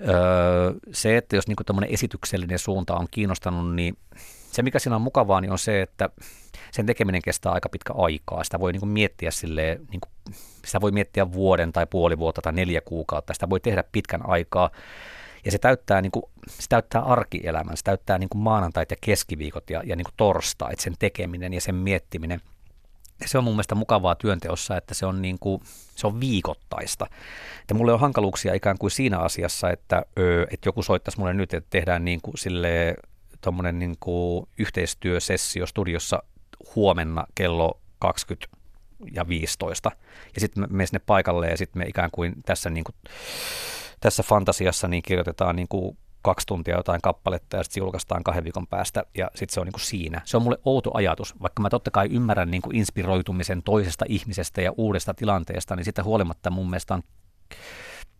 Öö, 0.00 0.72
se, 0.92 1.16
että 1.16 1.36
jos 1.36 1.48
niin 1.48 1.86
esityksellinen 1.88 2.58
suunta 2.58 2.94
on 2.94 3.06
kiinnostanut, 3.10 3.74
niin 3.74 3.98
se 4.56 4.62
mikä 4.62 4.78
siinä 4.78 4.96
on 4.96 5.02
mukavaa, 5.02 5.40
niin 5.40 5.52
on 5.52 5.58
se, 5.58 5.82
että 5.82 6.10
sen 6.70 6.86
tekeminen 6.86 7.22
kestää 7.22 7.52
aika 7.52 7.68
pitkä 7.68 7.94
aikaa. 7.96 8.44
Sitä 8.44 8.60
voi 8.60 8.72
niin 8.72 8.80
kuin 8.80 8.90
miettiä 8.90 9.30
silleen, 9.30 9.86
niin 9.90 10.00
kuin, 10.00 10.34
sitä 10.64 10.80
voi 10.80 10.90
miettiä 10.90 11.32
vuoden 11.32 11.72
tai 11.72 11.86
puoli 11.86 12.18
vuotta 12.18 12.42
tai 12.42 12.52
neljä 12.52 12.80
kuukautta. 12.80 13.34
Sitä 13.34 13.50
voi 13.50 13.60
tehdä 13.60 13.84
pitkän 13.92 14.28
aikaa. 14.28 14.70
Ja 15.44 15.52
se 15.52 15.58
täyttää, 15.58 16.02
niin 16.02 16.12
kuin, 16.12 16.22
se 16.48 16.68
täyttää 16.68 17.02
arkielämän, 17.02 17.76
se 17.76 17.84
täyttää 17.84 18.18
niin 18.18 18.28
kuin 18.28 18.42
maanantait 18.42 18.90
ja 18.90 18.96
keskiviikot 19.00 19.70
ja, 19.70 19.82
ja 19.84 19.96
niin 19.96 20.04
kuin 20.04 20.14
torstait, 20.16 20.80
sen 20.80 20.94
tekeminen 20.98 21.54
ja 21.54 21.60
sen 21.60 21.74
miettiminen. 21.74 22.40
Ja 23.20 23.28
se 23.28 23.38
on 23.38 23.44
mun 23.44 23.54
mielestä 23.54 23.74
mukavaa 23.74 24.14
työnteossa, 24.14 24.76
että 24.76 24.94
se 24.94 25.06
on, 25.06 25.22
niin 25.22 25.38
kuin, 25.40 25.62
se 25.96 26.06
on 26.06 26.20
viikoittaista. 26.20 27.06
Ja 27.68 27.74
mulle 27.74 27.92
on 27.92 28.00
hankaluuksia 28.00 28.54
ikään 28.54 28.78
kuin 28.78 28.90
siinä 28.90 29.18
asiassa, 29.18 29.70
että, 29.70 30.02
öö, 30.18 30.46
että 30.50 30.68
joku 30.68 30.82
soittaisi 30.82 31.18
mulle 31.18 31.34
nyt, 31.34 31.54
että 31.54 31.70
tehdään 31.70 32.04
niin 32.04 32.20
kuin 32.22 32.38
sille 32.38 32.96
tuommoinen 33.46 33.78
niin 33.78 33.96
yhteistyösessio 34.58 35.66
studiossa 35.66 36.22
huomenna 36.74 37.26
kello 37.34 37.80
20 37.98 38.56
ja 39.12 39.28
15. 39.28 39.90
Ja 40.34 40.40
sitten 40.40 40.66
me 40.70 40.86
sinne 40.86 41.00
paikalle 41.06 41.48
ja 41.48 41.56
sitten 41.56 41.82
me 41.82 41.86
ikään 41.86 42.10
kuin 42.10 42.34
tässä, 42.46 42.70
niin 42.70 42.84
kuin, 42.84 42.94
tässä 44.00 44.22
fantasiassa 44.22 44.88
niin 44.88 45.02
kirjoitetaan 45.02 45.56
niin 45.56 45.68
kuin 45.68 45.98
kaksi 46.22 46.46
tuntia 46.46 46.76
jotain 46.76 47.00
kappaletta 47.02 47.56
ja 47.56 47.64
sitten 47.64 47.80
julkaistaan 47.80 48.24
kahden 48.24 48.44
viikon 48.44 48.66
päästä 48.66 49.04
ja 49.18 49.30
sitten 49.34 49.54
se 49.54 49.60
on 49.60 49.66
niin 49.66 49.72
kuin 49.72 49.84
siinä. 49.84 50.20
Se 50.24 50.36
on 50.36 50.42
mulle 50.42 50.58
outo 50.64 50.90
ajatus, 50.94 51.34
vaikka 51.42 51.62
mä 51.62 51.70
totta 51.70 51.90
kai 51.90 52.08
ymmärrän 52.10 52.50
niin 52.50 52.62
kuin 52.62 52.76
inspiroitumisen 52.76 53.62
toisesta 53.62 54.04
ihmisestä 54.08 54.62
ja 54.62 54.72
uudesta 54.76 55.14
tilanteesta, 55.14 55.76
niin 55.76 55.84
sitä 55.84 56.02
huolimatta 56.02 56.50
mun 56.50 56.70
mielestä 56.70 56.94
on 56.94 57.02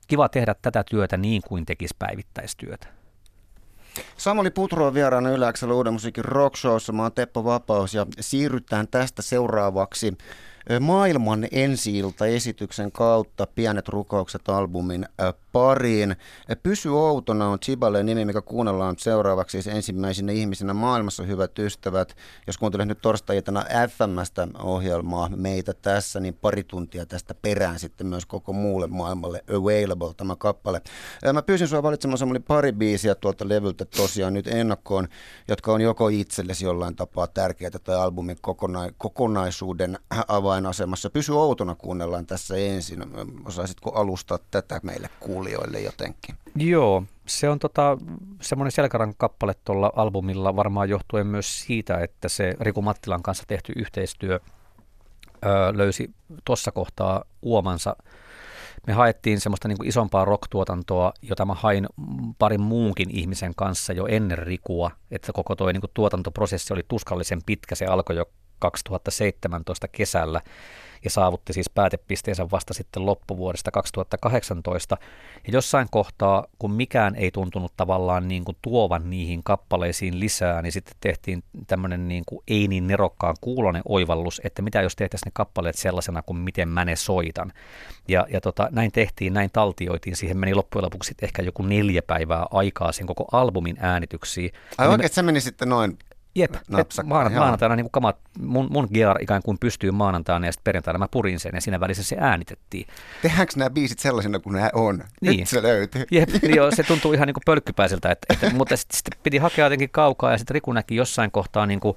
kiva 0.07 0.29
tehdä 0.29 0.55
tätä 0.63 0.85
työtä 0.85 1.17
niin 1.17 1.43
kuin 1.49 1.67
tekisi 1.67 1.95
päivittäistyötä. 1.99 3.06
Samuli 4.17 4.51
Putro 4.51 4.87
on 4.87 4.95
vieraana 4.95 5.31
Yläksellä 5.31 5.75
Uuden 5.75 5.93
musiikin 5.93 6.25
rockshowssa. 6.25 6.93
Mä 6.93 7.03
oon 7.03 7.13
Teppo 7.13 7.45
Vapaus 7.45 7.95
ja 7.95 8.07
siirrytään 8.21 8.89
tästä 8.89 9.23
seuraavaksi 9.23 10.19
maailman 10.81 11.49
ensi 11.53 11.93
esityksen 12.29 12.93
kautta 12.93 13.47
Pienet 13.47 13.89
rukoukset 13.89 14.49
albumin 14.49 15.07
pariin. 15.53 16.17
Pysy 16.63 16.89
outona 16.89 17.49
on 17.49 17.61
Chibale 17.61 18.03
nimi, 18.03 18.25
mikä 18.25 18.43
kuunnellaan 18.43 18.97
seuraavaksi 18.99 19.63
siis 19.63 19.77
ensimmäisenä 19.77 20.33
ihmisenä 20.33 20.75
maailmassa, 20.75 21.23
hyvät 21.23 21.59
ystävät. 21.59 22.17
Jos 22.47 22.59
kuuntelet 22.59 22.89
nyt 22.89 22.99
torstaitana 23.03 23.65
FMstä 23.89 24.49
ohjelmaa 24.59 25.29
meitä 25.37 25.73
tässä, 25.83 26.21
niin 26.21 26.35
pari 26.35 26.65
tuntia 26.65 27.07
tästä 27.07 27.35
perään 27.35 27.79
sitten 27.79 28.07
myös 28.07 28.27
koko 28.27 28.53
muulle 28.53 28.87
maailmalle 28.87 29.45
available 29.51 30.15
tämä 30.17 30.37
kappale. 30.37 30.83
Mä 31.33 31.43
pyysin 31.43 31.69
sua 31.69 31.83
valitsemaan 31.83 32.19
semmoinen 32.19 32.43
pari 32.43 32.73
biisiä 32.73 33.15
tuolta 33.15 33.49
levyltä 33.49 33.85
tosiaan 33.85 34.35
nyt 34.35 34.47
ennakkoon, 34.47 35.09
jotka 35.49 35.73
on 35.73 35.81
joko 35.81 36.09
itsellesi 36.09 36.65
jollain 36.65 36.97
tapaa 36.97 37.27
tärkeitä 37.27 37.79
tai 37.79 37.97
albumin 37.97 38.37
kokona- 38.37 38.93
kokonaisuuden 38.99 39.99
avainasemassa. 40.57 41.11
Pysy 41.11 41.33
outona 41.33 41.75
kuunnellaan 41.75 42.27
tässä 42.27 42.57
ensin. 42.57 43.05
Osaisitko 43.45 43.91
alustaa 43.91 44.39
tätä 44.51 44.81
meille 44.83 45.09
kuulijoille 45.21 45.81
jotenkin. 45.81 46.35
Joo, 46.55 47.03
se 47.27 47.49
on 47.49 47.59
tota, 47.59 47.99
semmoinen 48.41 48.73
selkäran 48.73 49.15
kappale 49.17 49.55
tuolla 49.65 49.93
albumilla 49.97 50.57
varmaan 50.57 50.89
johtuen 50.89 51.27
myös 51.27 51.61
siitä, 51.61 51.99
että 51.99 52.29
se 52.29 52.55
Riku 52.61 52.83
Mattilan 52.83 53.23
kanssa 53.23 53.45
tehty 53.47 53.73
yhteistyö 53.77 54.41
ö, 55.45 55.49
löysi 55.73 56.11
tuossa 56.45 56.73
kohtaa 56.73 57.25
uomansa. 57.43 57.97
Me 58.87 58.93
haettiin 58.93 59.41
semmoista 59.41 59.69
niin 59.69 59.79
kuin 59.79 59.89
isompaa 59.89 60.25
rock-tuotantoa, 60.25 61.13
jota 61.23 61.45
mä 61.45 61.55
hain 61.55 61.87
parin 62.39 62.61
muunkin 62.61 63.11
ihmisen 63.11 63.53
kanssa 63.57 63.93
jo 63.93 64.07
ennen 64.07 64.39
Rikua, 64.39 64.91
että 65.11 65.33
koko 65.33 65.57
tuo 65.57 65.73
niin 65.73 65.83
tuotantoprosessi 65.95 66.73
oli 66.73 66.83
tuskallisen 66.89 67.41
pitkä, 67.47 67.75
se 67.75 67.87
alkoi 67.87 68.17
jo 68.17 68.27
2017 68.59 69.89
kesällä 69.89 70.41
ja 71.07 71.11
saavutti 71.11 71.53
siis 71.53 71.71
päätepisteensä 71.71 72.51
vasta 72.51 72.75
sitten 72.75 73.07
loppuvuodesta 73.07 73.71
2018. 73.71 74.97
Ja 75.47 75.53
jossain 75.53 75.89
kohtaa, 75.91 76.47
kun 76.59 76.73
mikään 76.73 77.15
ei 77.15 77.31
tuntunut 77.31 77.73
tavallaan 77.77 78.29
niin 78.29 78.45
kuin 78.45 78.57
tuovan 78.63 79.11
niihin 79.11 79.43
kappaleisiin 79.43 80.21
lisää, 80.21 80.63
niin 80.63 80.73
sitten 80.73 80.97
tehtiin 81.01 81.45
tämmöinen 81.67 82.09
niin 82.09 82.23
kuin 82.27 82.43
ei 82.49 82.69
niin 82.69 82.87
nerokkaan 82.87 83.37
kuulonen 83.41 83.83
oivallus, 83.85 84.41
että 84.45 84.63
mitä 84.63 84.83
jos 84.83 84.97
tehtäisiin 84.97 85.29
ne 85.29 85.33
kappaleet 85.35 85.77
sellaisena 85.77 86.23
kuin 86.23 86.37
miten 86.37 86.69
mä 86.69 86.85
ne 86.85 86.97
soitan. 86.97 87.53
Ja, 88.09 88.27
ja 88.31 88.41
tota, 88.41 88.69
näin 88.71 88.93
tehtiin, 88.93 89.35
näin 89.35 89.51
taltioitiin. 89.53 90.17
Siihen 90.17 90.39
meni 90.39 90.55
loppujen 90.55 90.85
lopuksi 90.85 91.15
ehkä 91.23 91.43
joku 91.43 91.63
neljä 91.63 92.03
päivää 92.03 92.47
aikaa 92.51 92.93
sen 92.93 93.07
koko 93.07 93.25
albumin 93.33 93.77
äänityksiin. 93.81 94.51
Ai 94.79 94.89
oikein, 94.89 95.01
me... 95.01 95.09
se 95.09 95.23
meni 95.23 95.41
sitten 95.41 95.69
noin 95.69 95.99
Jep, 96.37 96.55
Napsakka, 96.69 97.09
maanantaina, 97.09 97.41
maanantaina 97.41 97.77
niin 97.77 97.91
kamat, 97.91 98.17
mun, 98.39 98.69
mun 98.71 98.89
gear 98.95 99.23
ikään 99.23 99.43
kuin 99.43 99.59
pystyy 99.59 99.91
maanantaina 99.91 100.47
ja 100.47 100.53
sitten 100.53 100.65
perjantaina 100.65 100.99
mä 100.99 101.09
purin 101.09 101.41
sen 101.41 101.53
ja 101.55 101.61
siinä 101.61 101.81
välissä 101.81 102.03
se 102.03 102.17
äänitettiin. 102.21 102.87
Tehdäänkö 103.23 103.53
nämä 103.57 103.71
biisit 103.71 103.99
sellaisena 103.99 104.39
kuin 104.39 104.55
nämä 104.55 104.71
on? 104.73 105.05
Niin. 105.21 105.41
Nyt 105.41 105.49
se 105.49 105.63
löytyy. 105.63 106.05
Jep, 106.11 106.29
niin 106.43 106.57
joo, 106.57 106.71
se 106.71 106.83
tuntuu 106.83 107.13
ihan 107.13 107.27
niin 107.27 107.35
kuin 107.35 107.43
pölkkypäiseltä, 107.47 108.11
että, 108.11 108.27
että, 108.33 108.51
mutta 108.51 108.77
sitten 108.77 108.97
sit 108.97 109.23
piti 109.23 109.39
hakea 109.39 109.67
jotenkin 109.67 109.91
kaukaa 109.91 110.33
ja 110.33 110.39
sitten 110.39 110.55
Riku 110.55 110.73
näki 110.73 110.97
jossain 110.97 111.31
kohtaa, 111.31 111.67
niin 111.67 111.81
kuin, 111.81 111.97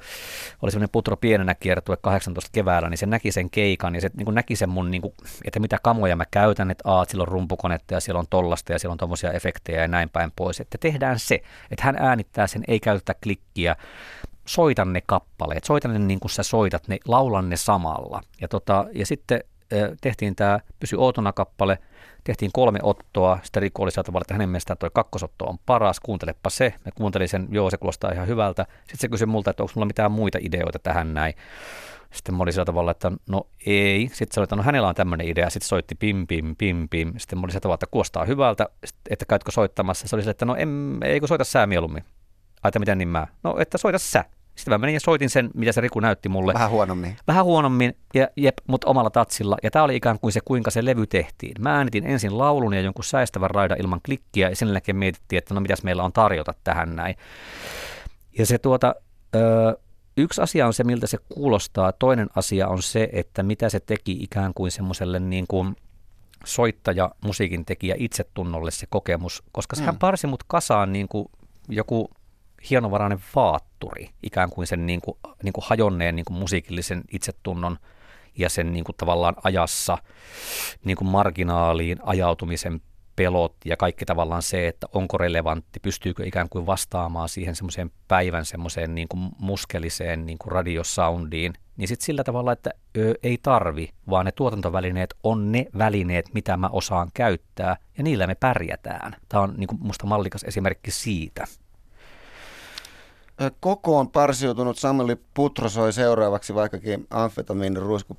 oli 0.61 0.71
semmoinen 0.71 0.89
putro 0.91 1.17
pienenä 1.17 1.55
kiertue 1.55 1.97
18 2.01 2.49
keväällä, 2.53 2.89
niin 2.89 2.97
se 2.97 3.05
näki 3.05 3.31
sen 3.31 3.49
keikan 3.49 3.95
ja 3.95 4.01
se 4.01 4.09
niin 4.17 4.25
kuin 4.25 4.35
näki 4.35 4.55
sen 4.55 4.69
mun, 4.69 4.91
niin 4.91 5.01
kuin, 5.01 5.13
että 5.45 5.59
mitä 5.59 5.77
kamoja 5.83 6.15
mä 6.15 6.25
käytän, 6.31 6.71
että 6.71 6.89
aat, 6.89 7.09
siellä 7.09 7.21
on 7.21 7.27
rumpukonetta 7.27 7.93
ja 7.93 7.99
siellä 7.99 8.19
on 8.19 8.27
tollasta 8.29 8.73
ja 8.73 8.79
siellä 8.79 8.91
on 8.91 8.97
tommosia 8.97 9.31
efektejä 9.31 9.81
ja 9.81 9.87
näin 9.87 10.09
päin 10.09 10.31
pois, 10.35 10.59
että 10.59 10.77
tehdään 10.77 11.19
se, 11.19 11.41
että 11.71 11.83
hän 11.83 11.95
äänittää 11.99 12.47
sen, 12.47 12.63
ei 12.67 12.79
käytetä 12.79 13.15
klikkiä, 13.23 13.75
soitan 14.49 14.93
ne 14.93 15.01
kappaleet, 15.05 15.63
soitan 15.63 15.93
ne 15.93 15.99
niin 15.99 16.19
kuin 16.19 16.31
sä 16.31 16.43
soitat, 16.43 16.87
ne, 16.87 16.97
laulan 17.07 17.49
ne 17.49 17.57
samalla. 17.57 18.21
Ja, 18.41 18.47
tota, 18.47 18.85
ja 18.93 19.05
sitten 19.05 19.43
tehtiin 20.01 20.35
tämä 20.35 20.59
Pysy 20.79 20.95
Ootona 20.95 21.33
kappale, 21.33 21.77
tehtiin 22.23 22.51
kolme 22.53 22.79
ottoa, 22.83 23.39
sitten 23.43 23.61
Riku 23.61 23.83
oli 23.83 23.91
saatavalla, 23.91 24.23
että 24.23 24.33
hänen 24.33 24.49
mielestään 24.49 24.77
tuo 24.77 24.89
kakkosotto 24.89 25.45
on 25.45 25.57
paras, 25.65 25.99
kuuntelepa 25.99 26.49
se. 26.49 26.73
Me 26.85 26.91
kuuntelin 26.95 27.29
sen, 27.29 27.47
joo 27.51 27.69
se 27.69 27.77
kuulostaa 27.77 28.11
ihan 28.11 28.27
hyvältä. 28.27 28.65
Sitten 28.79 28.99
se 28.99 29.07
kysyi 29.07 29.27
multa, 29.27 29.49
että 29.49 29.63
onko 29.63 29.73
mulla 29.75 29.85
mitään 29.85 30.11
muita 30.11 30.37
ideoita 30.41 30.79
tähän 30.79 31.13
näin. 31.13 31.33
Sitten 32.13 32.35
mä 32.35 32.43
olin 32.43 32.53
sillä 32.53 32.65
tavalla, 32.65 32.91
että 32.91 33.11
no 33.29 33.47
ei. 33.65 34.09
Sitten 34.13 34.33
se 34.33 34.39
oli, 34.39 34.43
että 34.43 34.55
no 34.55 34.63
hänellä 34.63 34.87
on 34.87 34.95
tämmöinen 34.95 35.27
idea. 35.27 35.49
Sitten 35.49 35.67
soitti 35.67 35.95
pim, 35.95 36.27
pim, 36.27 36.55
pim, 36.55 36.89
pim. 36.89 37.13
Sitten 37.17 37.39
mä 37.39 37.43
olin 37.43 37.51
sillä 37.51 37.61
tavalla, 37.61 37.75
että 37.75 37.87
kuulostaa 37.91 38.25
hyvältä, 38.25 38.69
että 39.09 39.25
käytkö 39.25 39.51
soittamassa. 39.51 40.07
Se 40.07 40.15
oli 40.15 40.21
sillä, 40.23 40.31
että 40.31 40.45
no 40.45 40.55
en, 40.55 40.97
ei 41.03 41.19
kun 41.19 41.27
soita 41.27 41.43
sää 41.43 41.67
mieluummin. 41.67 42.03
Ai, 42.63 42.71
miten 42.79 42.97
niin 42.97 43.07
mä? 43.07 43.27
No, 43.43 43.55
että 43.59 43.77
soita 43.77 43.99
sä. 43.99 44.25
Sitten 44.59 44.73
mä 44.73 44.77
menin 44.77 44.93
ja 44.93 44.99
soitin 44.99 45.29
sen, 45.29 45.49
mitä 45.53 45.71
se 45.71 45.81
Riku 45.81 45.99
näytti 45.99 46.29
mulle. 46.29 46.53
Vähän 46.53 46.69
huonommin. 46.69 47.17
Vähän 47.27 47.45
huonommin, 47.45 47.95
ja, 48.13 48.27
jep, 48.35 48.57
mutta 48.67 48.87
omalla 48.87 49.09
tatsilla. 49.09 49.57
Ja 49.63 49.71
tämä 49.71 49.85
oli 49.85 49.95
ikään 49.95 50.19
kuin 50.19 50.31
se, 50.31 50.39
kuinka 50.45 50.71
se 50.71 50.85
levy 50.85 51.07
tehtiin. 51.07 51.53
Mä 51.59 51.75
äänitin 51.75 52.05
ensin 52.05 52.37
laulun 52.37 52.73
ja 52.73 52.81
jonkun 52.81 53.03
säistävän 53.03 53.49
raida 53.49 53.75
ilman 53.79 54.01
klikkiä, 54.05 54.49
ja 54.49 54.55
sen 54.55 54.67
jälkeen 54.67 54.95
mietittiin, 54.95 55.37
että 55.37 55.53
no 55.53 55.61
mitäs 55.61 55.83
meillä 55.83 56.03
on 56.03 56.13
tarjota 56.13 56.53
tähän 56.63 56.95
näin. 56.95 57.15
Ja 58.37 58.45
se 58.45 58.57
tuota, 58.57 58.95
ö, 59.35 59.77
yksi 60.17 60.41
asia 60.41 60.67
on 60.67 60.73
se, 60.73 60.83
miltä 60.83 61.07
se 61.07 61.17
kuulostaa. 61.29 61.91
Toinen 61.91 62.29
asia 62.35 62.67
on 62.67 62.81
se, 62.81 63.09
että 63.11 63.43
mitä 63.43 63.69
se 63.69 63.79
teki 63.79 64.11
ikään 64.11 64.53
kuin 64.53 64.71
semmoiselle 64.71 65.19
niin 65.19 65.45
kuin 65.47 65.75
soittaja, 66.45 67.11
musiikin 67.21 67.65
tekijä 67.65 67.95
itsetunnolle 67.97 68.71
se 68.71 68.85
kokemus, 68.89 69.43
koska 69.51 69.75
sehän 69.75 69.95
mm. 69.95 69.99
parsi 69.99 70.27
mut 70.27 70.43
kasaan 70.47 70.93
niin 70.93 71.07
kuin 71.07 71.25
joku 71.69 72.09
hienovarainen 72.69 73.19
vaatturi, 73.35 74.09
ikään 74.23 74.49
kuin 74.49 74.67
sen 74.67 74.85
niin 74.85 75.01
kuin, 75.01 75.17
niin 75.43 75.53
kuin 75.53 75.65
hajonneen 75.67 76.15
niin 76.15 76.25
kuin 76.25 76.37
musiikillisen 76.37 77.01
itsetunnon 77.11 77.77
ja 78.37 78.49
sen 78.49 78.73
niin 78.73 78.83
kuin 78.83 78.95
tavallaan 78.95 79.35
ajassa 79.43 79.97
niin 80.85 80.97
kuin 80.97 81.09
marginaaliin 81.09 81.97
ajautumisen 82.03 82.81
pelot 83.15 83.55
ja 83.65 83.77
kaikki 83.77 84.05
tavallaan 84.05 84.41
se, 84.41 84.67
että 84.67 84.87
onko 84.93 85.17
relevantti, 85.17 85.79
pystyykö 85.79 86.25
ikään 86.25 86.49
kuin 86.49 86.65
vastaamaan 86.65 87.29
siihen 87.29 87.55
semmoiseen 87.55 87.91
päivän 88.07 88.45
semmoiseen 88.45 88.95
niin 88.95 89.07
kuin 89.07 89.29
muskeliseen 89.39 90.25
niin 90.25 90.37
kuin 90.37 90.51
radiosoundiin, 90.51 91.53
niin 91.77 91.87
sitten 91.87 92.05
sillä 92.05 92.23
tavalla, 92.23 92.51
että 92.51 92.69
ö, 92.97 93.13
ei 93.23 93.37
tarvi, 93.43 93.89
vaan 94.09 94.25
ne 94.25 94.31
tuotantovälineet 94.31 95.13
on 95.23 95.51
ne 95.51 95.65
välineet, 95.77 96.33
mitä 96.33 96.57
mä 96.57 96.69
osaan 96.71 97.11
käyttää, 97.13 97.77
ja 97.97 98.03
niillä 98.03 98.27
me 98.27 98.35
pärjätään. 98.35 99.15
Tämä 99.29 99.43
on 99.43 99.53
niin 99.57 99.67
kuin 99.67 99.79
musta 99.81 100.07
mallikas 100.07 100.43
esimerkki 100.43 100.91
siitä 100.91 101.47
kokoon 103.59 104.09
parsiutunut 104.09 104.77
Samuli 104.77 105.17
Putro 105.33 105.69
soi 105.69 105.93
seuraavaksi 105.93 106.55
vaikkakin 106.55 107.07
amfetamiinin 107.09 107.81
ruisku 107.81 108.17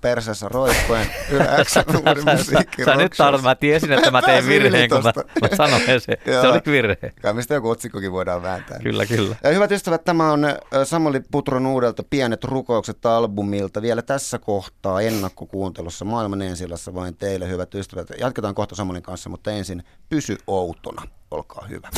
yläksän 1.31 1.85
uuden 1.89 2.39
musiikki. 2.39 2.85
Sä 2.85 2.97
nyt 2.97 3.12
tarvitset, 3.17 3.45
mä 3.45 3.55
tiesin, 3.55 3.93
että 3.93 4.11
mä 4.11 4.23
tein 4.23 4.47
virheen, 4.47 4.91
kun 4.91 5.03
mä, 5.03 5.12
mä 5.43 5.57
sanoin 5.57 5.83
se. 5.83 6.19
se 6.25 6.49
oli 6.49 6.61
virhe. 6.67 7.12
Kai 7.23 7.35
mistä 7.35 7.55
joku 7.55 7.69
otsikkokin 7.69 8.12
voidaan 8.12 8.43
vääntää. 8.43 8.79
Kyllä, 8.79 9.07
kyllä. 9.07 9.37
Ja 9.45 9.50
hyvät 9.50 9.73
ystävät, 9.73 10.05
tämä 10.05 10.33
on 10.33 10.47
Samuli 10.85 11.21
Putron 11.31 11.67
uudelta 11.67 12.03
Pienet 12.11 12.45
rukoukset 12.45 13.07
albumilta. 13.07 13.83
Vielä 13.83 14.03
tässä 14.03 14.39
kohtaa 14.39 15.00
ennakkokuuntelussa 15.00 16.05
maailman 16.05 16.43
ensilassa 16.43 16.95
vain 16.95 17.17
teille, 17.17 17.49
hyvät 17.49 17.75
ystävät. 17.75 18.09
Jatketaan 18.21 18.55
kohta 18.55 18.75
Samulin 18.75 19.03
kanssa, 19.03 19.31
mutta 19.31 19.50
ensin 19.50 19.83
pysy 20.09 20.39
outona. 20.47 21.03
Olkaa 21.31 21.67
hyvä. 21.71 21.89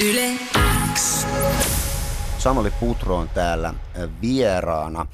Yle 0.00 0.30
X. 0.94 1.26
Samuli 2.42 2.70
Putro 2.70 3.16
on 3.16 3.28
täällä 3.28 3.74
vieraana. 4.22 5.06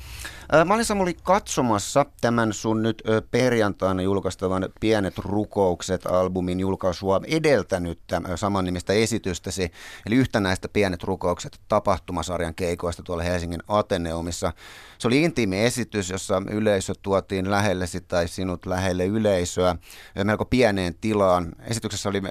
Mä 0.64 0.74
olin 0.74 0.84
Samuli 0.84 1.14
katsomassa 1.22 2.06
tämän 2.20 2.52
sun 2.52 2.82
nyt 2.82 3.02
perjantaina 3.30 4.02
julkaistavan 4.02 4.68
Pienet 4.80 5.18
rukoukset 5.18 6.06
albumin 6.06 6.60
julkaisua 6.60 7.20
edeltänyt 7.26 7.98
saman 8.36 8.64
nimistä 8.64 8.92
esitystäsi, 8.92 9.70
eli 10.06 10.14
yhtä 10.14 10.40
näistä 10.40 10.68
Pienet 10.68 11.02
rukoukset 11.02 11.60
tapahtumasarjan 11.68 12.54
keikoista 12.54 13.02
tuolla 13.02 13.22
Helsingin 13.22 13.62
Ateneumissa. 13.68 14.52
Se 14.98 15.08
oli 15.08 15.22
intiimi 15.22 15.64
esitys, 15.64 16.10
jossa 16.10 16.42
yleisö 16.50 16.92
tuotiin 17.02 17.50
lähellesi 17.50 18.00
tai 18.00 18.28
sinut 18.28 18.66
lähelle 18.66 19.06
yleisöä 19.06 19.76
melko 20.24 20.44
pieneen 20.44 20.94
tilaan. 21.00 21.52
Esityksessä 21.66 22.08
oli 22.08 22.22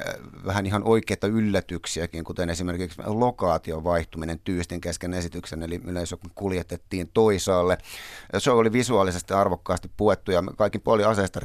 vähän 0.45 0.65
ihan 0.65 0.83
oikeita 0.83 1.27
yllätyksiäkin, 1.27 2.23
kuten 2.23 2.49
esimerkiksi 2.49 3.01
lokaation 3.05 3.83
vaihtuminen 3.83 4.39
tyystin 4.39 4.81
kesken 4.81 5.13
esityksen, 5.13 5.63
eli 5.63 5.81
yleisö 5.85 6.17
kuljetettiin 6.35 7.09
toisaalle. 7.13 7.77
Se 8.37 8.51
oli 8.51 8.71
visuaalisesti 8.71 9.33
arvokkaasti 9.33 9.91
puettu 9.97 10.31
ja 10.31 10.43
kaikin 10.57 10.81
puolin 10.81 11.07
aseesta 11.07 11.39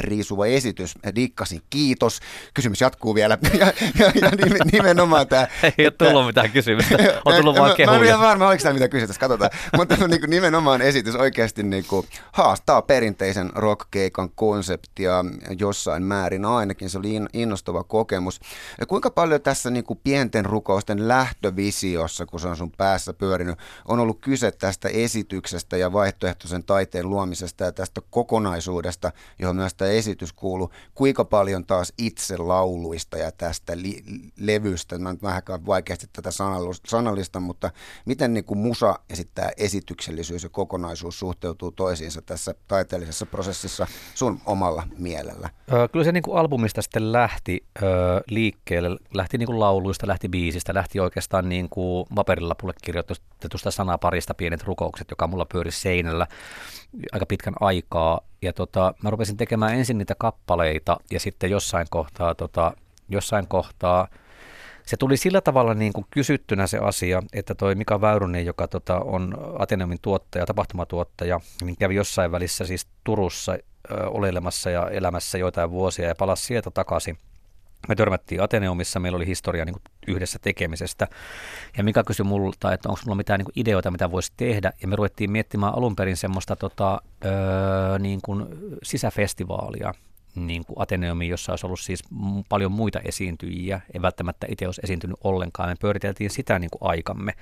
riisuva 0.00 0.46
esitys. 0.46 0.94
Dikkasin, 1.14 1.62
kiitos. 1.70 2.20
Kysymys 2.54 2.80
jatkuu 2.80 3.14
vielä. 3.14 3.38
ja, 3.60 3.72
ja, 3.98 4.12
ja 4.20 4.30
nimenomaan 4.72 5.28
tämä... 5.28 5.46
Ei 5.78 5.86
ole 5.86 5.90
tullut 5.90 6.26
mitään 6.26 6.50
kysymystä, 6.50 6.96
on 7.24 7.34
tullut 7.40 7.58
vaan 7.58 7.76
kehuja. 7.76 7.98
Mä 7.98 8.14
en 8.14 8.20
varma, 8.20 8.48
oliko 8.48 8.62
tämä 8.62 8.72
mitä 8.72 8.88
kysytä, 8.88 9.14
katsotaan. 9.20 9.50
Mutta 9.76 9.96
niin 10.08 10.20
kuin 10.20 10.30
nimenomaan 10.30 10.82
esitys 10.82 11.14
oikeasti 11.14 11.62
niin 11.62 11.84
kuin 11.88 12.06
haastaa 12.32 12.82
perinteisen 12.82 13.50
rockkeikan 13.54 14.30
konseptia 14.34 15.24
jossain 15.58 16.02
määrin 16.02 16.44
ainakin. 16.44 16.90
Se 16.90 16.98
oli 16.98 17.20
innostava 17.32 17.84
kokemus. 17.84 18.40
Ja 18.80 18.86
kuinka 18.86 19.10
paljon 19.10 19.40
tässä 19.40 19.70
niin 19.70 19.84
kuin 19.84 20.00
pienten 20.04 20.44
rukousten 20.44 21.08
lähtövisiossa, 21.08 22.26
kun 22.26 22.40
se 22.40 22.48
on 22.48 22.56
sun 22.56 22.72
päässä 22.76 23.12
pyörinyt, 23.12 23.58
on 23.88 24.00
ollut 24.00 24.20
kyse 24.20 24.50
tästä 24.50 24.88
esityksestä 24.88 25.76
ja 25.76 25.92
vaihtoehtoisen 26.02 26.64
taiteen 26.64 27.10
luomisesta 27.10 27.64
ja 27.64 27.72
tästä 27.72 28.00
kokonaisuudesta, 28.10 29.12
johon 29.38 29.56
myös 29.56 29.74
tämä 29.74 29.90
esitys 29.90 30.32
kuuluu. 30.32 30.72
Kuinka 30.94 31.24
paljon 31.24 31.66
taas 31.66 31.92
itse 31.98 32.36
lauluista 32.36 33.18
ja 33.18 33.32
tästä 33.32 33.72
li- 33.76 34.02
levystä, 34.36 34.98
mä 34.98 35.12
nyt 35.12 35.22
vähän 35.22 35.42
vaikeasti 35.66 36.06
tätä 36.12 36.30
sanallista, 36.86 37.40
mutta 37.40 37.70
miten 38.06 38.34
niin 38.34 38.44
kuin 38.44 38.58
musa 38.58 38.98
ja 39.08 39.16
sitten 39.16 39.34
tämä 39.34 39.50
esityksellisyys 39.56 40.42
ja 40.42 40.48
kokonaisuus 40.48 41.18
suhteutuu 41.18 41.72
toisiinsa 41.72 42.22
tässä 42.22 42.54
taiteellisessa 42.68 43.26
prosessissa 43.26 43.86
sun 44.14 44.40
omalla 44.46 44.82
mielellä? 44.98 45.50
Kyllä 45.92 46.04
se 46.04 46.12
niin 46.12 46.22
kuin 46.22 46.38
albumista 46.38 46.82
sitten 46.82 47.12
lähti 47.12 47.66
liikkeelle, 48.30 48.98
lähti 49.14 49.38
niin 49.38 49.46
kuin 49.46 49.60
lauluista, 49.60 50.06
lähti 50.06 50.28
biisistä, 50.28 50.74
lähti 50.74 51.00
oikeastaan 51.00 51.48
niin 51.48 51.68
kuin 51.68 52.06
paperilapulle 52.14 52.74
kirjoitetusta 52.84 53.70
sanaparista 53.70 54.34
pienet 54.34 54.62
rukoukset, 54.64 55.10
joka 55.10 55.26
mulla 55.26 55.46
pyöri 55.52 55.70
seinällä 55.92 56.26
aika 57.12 57.26
pitkän 57.26 57.54
aikaa. 57.60 58.20
Ja 58.42 58.52
tota, 58.52 58.94
mä 59.02 59.10
rupesin 59.10 59.36
tekemään 59.36 59.74
ensin 59.74 59.98
niitä 59.98 60.14
kappaleita 60.18 60.96
ja 61.10 61.20
sitten 61.20 61.50
jossain 61.50 61.86
kohtaa, 61.90 62.34
tota, 62.34 62.72
jossain 63.08 63.48
kohtaa 63.48 64.08
se 64.86 64.96
tuli 64.96 65.16
sillä 65.16 65.40
tavalla 65.40 65.74
niin 65.74 65.92
kuin 65.92 66.06
kysyttynä 66.10 66.66
se 66.66 66.78
asia, 66.78 67.22
että 67.32 67.54
toi 67.54 67.74
Mika 67.74 68.00
Väyrynen, 68.00 68.46
joka 68.46 68.68
tota, 68.68 68.98
on 68.98 69.34
Ateneumin 69.58 69.98
tuottaja, 70.02 70.46
tapahtumatuottaja, 70.46 71.40
niin 71.64 71.76
kävi 71.76 71.94
jossain 71.94 72.32
välissä 72.32 72.64
siis 72.64 72.86
Turussa 73.04 73.52
ö, 73.52 74.08
oleilemassa 74.08 74.70
ja 74.70 74.90
elämässä 74.90 75.38
joitain 75.38 75.70
vuosia 75.70 76.08
ja 76.08 76.14
palasi 76.14 76.46
sieltä 76.46 76.70
takaisin– 76.70 77.18
me 77.88 77.94
törmättiin 77.94 78.42
Ateneumissa, 78.42 79.00
meillä 79.00 79.16
oli 79.16 79.26
historia 79.26 79.64
niin 79.64 79.76
yhdessä 80.06 80.38
tekemisestä. 80.42 81.08
Ja 81.76 81.84
Mika 81.84 82.04
kysyi 82.04 82.24
multa, 82.24 82.72
että 82.72 82.88
onko 82.88 83.00
mulla 83.04 83.16
mitään 83.16 83.38
niin 83.40 83.52
ideoita, 83.56 83.90
mitä 83.90 84.10
voisi 84.10 84.32
tehdä. 84.36 84.72
Ja 84.82 84.88
me 84.88 84.96
ruvettiin 84.96 85.30
miettimään 85.30 85.74
alun 85.74 85.96
perin 85.96 86.16
semmoista 86.16 86.56
tota, 86.56 87.02
öö, 87.24 87.98
niin 87.98 88.20
kuin 88.24 88.46
sisäfestivaalia 88.82 89.94
niin 90.34 90.64
kuin 90.66 90.76
Ateneumiin, 90.80 91.30
jossa 91.30 91.52
olisi 91.52 91.66
ollut 91.66 91.80
siis 91.80 92.04
paljon 92.48 92.72
muita 92.72 93.00
esiintyjiä. 93.04 93.80
Ei 93.94 94.02
välttämättä 94.02 94.46
itse 94.50 94.66
olisi 94.66 94.80
esiintynyt 94.84 95.16
ollenkaan. 95.24 95.68
Me 95.68 95.74
pyöriteltiin 95.80 96.30
sitä 96.30 96.58
niin 96.58 96.70
kuin 96.70 96.90
aikamme. 96.90 97.32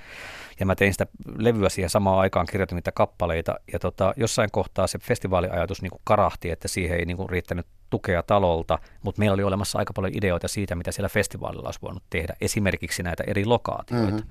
Ja 0.61 0.67
mä 0.67 0.75
tein 0.75 0.95
sitä 0.95 1.07
levyä 1.37 1.69
siihen 1.69 1.91
samaan 1.91 2.19
aikaan, 2.19 2.47
kirjoitin 2.47 2.77
niitä 2.77 2.93
kappaleita. 2.93 3.55
Ja 3.73 3.79
tota, 3.79 4.15
jossain 4.17 4.51
kohtaa 4.51 4.87
se 4.87 4.99
festivaaliajatus 4.99 5.83
niin 5.83 5.91
kuin 5.91 6.03
karahti, 6.05 6.51
että 6.51 6.69
siihen 6.69 6.99
ei 6.99 7.05
niin 7.05 7.17
kuin 7.17 7.31
riittänyt 7.31 7.67
tukea 7.91 8.23
talolta, 8.23 8.79
mutta 9.03 9.19
meillä 9.19 9.35
oli 9.35 9.43
olemassa 9.43 9.79
aika 9.79 9.93
paljon 9.93 10.13
ideoita 10.17 10.49
siitä, 10.49 10.75
mitä 10.75 10.93
siellä 10.93 11.09
festivaalilla 11.09 11.69
olisi 11.69 11.83
voinut 11.83 12.03
tehdä, 12.11 12.35
esimerkiksi 12.41 13.03
näitä 13.03 13.25
eri 13.27 13.45
lokaatioita. 13.45 14.11
Mm-hmm. 14.11 14.31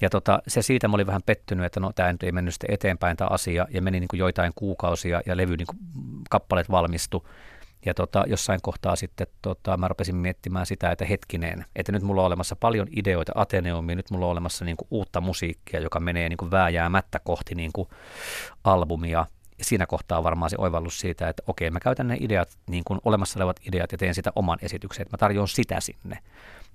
Ja 0.00 0.10
tota, 0.10 0.42
se 0.48 0.62
siitä 0.62 0.88
mä 0.88 0.94
olin 0.94 1.06
vähän 1.06 1.22
pettynyt, 1.26 1.66
että 1.66 1.80
no 1.80 1.92
tämä 1.92 2.12
nyt 2.12 2.22
ei 2.22 2.32
mennyt 2.32 2.54
sitten 2.54 2.74
eteenpäin 2.74 3.16
tämä 3.16 3.28
asia, 3.28 3.66
ja 3.70 3.82
meni 3.82 4.00
niin 4.00 4.08
kuin 4.08 4.20
joitain 4.20 4.52
kuukausia, 4.54 5.20
ja 5.26 5.36
levy 5.36 5.56
niin 5.56 5.66
kuin 5.66 5.78
kappaleet 6.30 6.70
valmistu. 6.70 7.26
Ja 7.86 7.94
tota, 7.94 8.24
jossain 8.26 8.60
kohtaa 8.62 8.96
sitten 8.96 9.26
tota, 9.42 9.76
mä 9.76 9.88
rupesin 9.88 10.16
miettimään 10.16 10.66
sitä, 10.66 10.90
että 10.90 11.04
hetkinen, 11.04 11.64
että 11.76 11.92
nyt 11.92 12.02
mulla 12.02 12.20
on 12.20 12.26
olemassa 12.26 12.56
paljon 12.56 12.86
ideoita 12.96 13.32
Ateneumiin, 13.34 13.96
nyt 13.96 14.10
mulla 14.10 14.26
on 14.26 14.32
olemassa 14.32 14.64
niin 14.64 14.76
kuin 14.76 14.88
uutta 14.90 15.20
musiikkia, 15.20 15.80
joka 15.80 16.00
menee 16.00 16.28
niin 16.28 16.36
kuin 16.36 16.50
vääjäämättä 16.50 17.20
kohti 17.24 17.54
niin 17.54 17.70
kuin 17.72 17.88
albumia, 18.64 19.26
ja 19.58 19.64
siinä 19.64 19.86
kohtaa 19.86 20.22
varmaan 20.22 20.50
se 20.50 20.56
oivallus 20.58 21.00
siitä, 21.00 21.28
että 21.28 21.42
okei, 21.46 21.70
mä 21.70 21.80
käytän 21.80 22.08
ne 22.08 22.16
ideat, 22.20 22.58
niin 22.66 22.84
kuin 22.84 23.00
olemassa 23.04 23.38
olevat 23.38 23.60
ideat 23.66 23.92
ja 23.92 23.98
teen 23.98 24.14
sitä 24.14 24.32
oman 24.36 24.58
esityksen, 24.62 25.02
että 25.02 25.14
mä 25.14 25.18
tarjoan 25.18 25.48
sitä 25.48 25.80
sinne. 25.80 26.18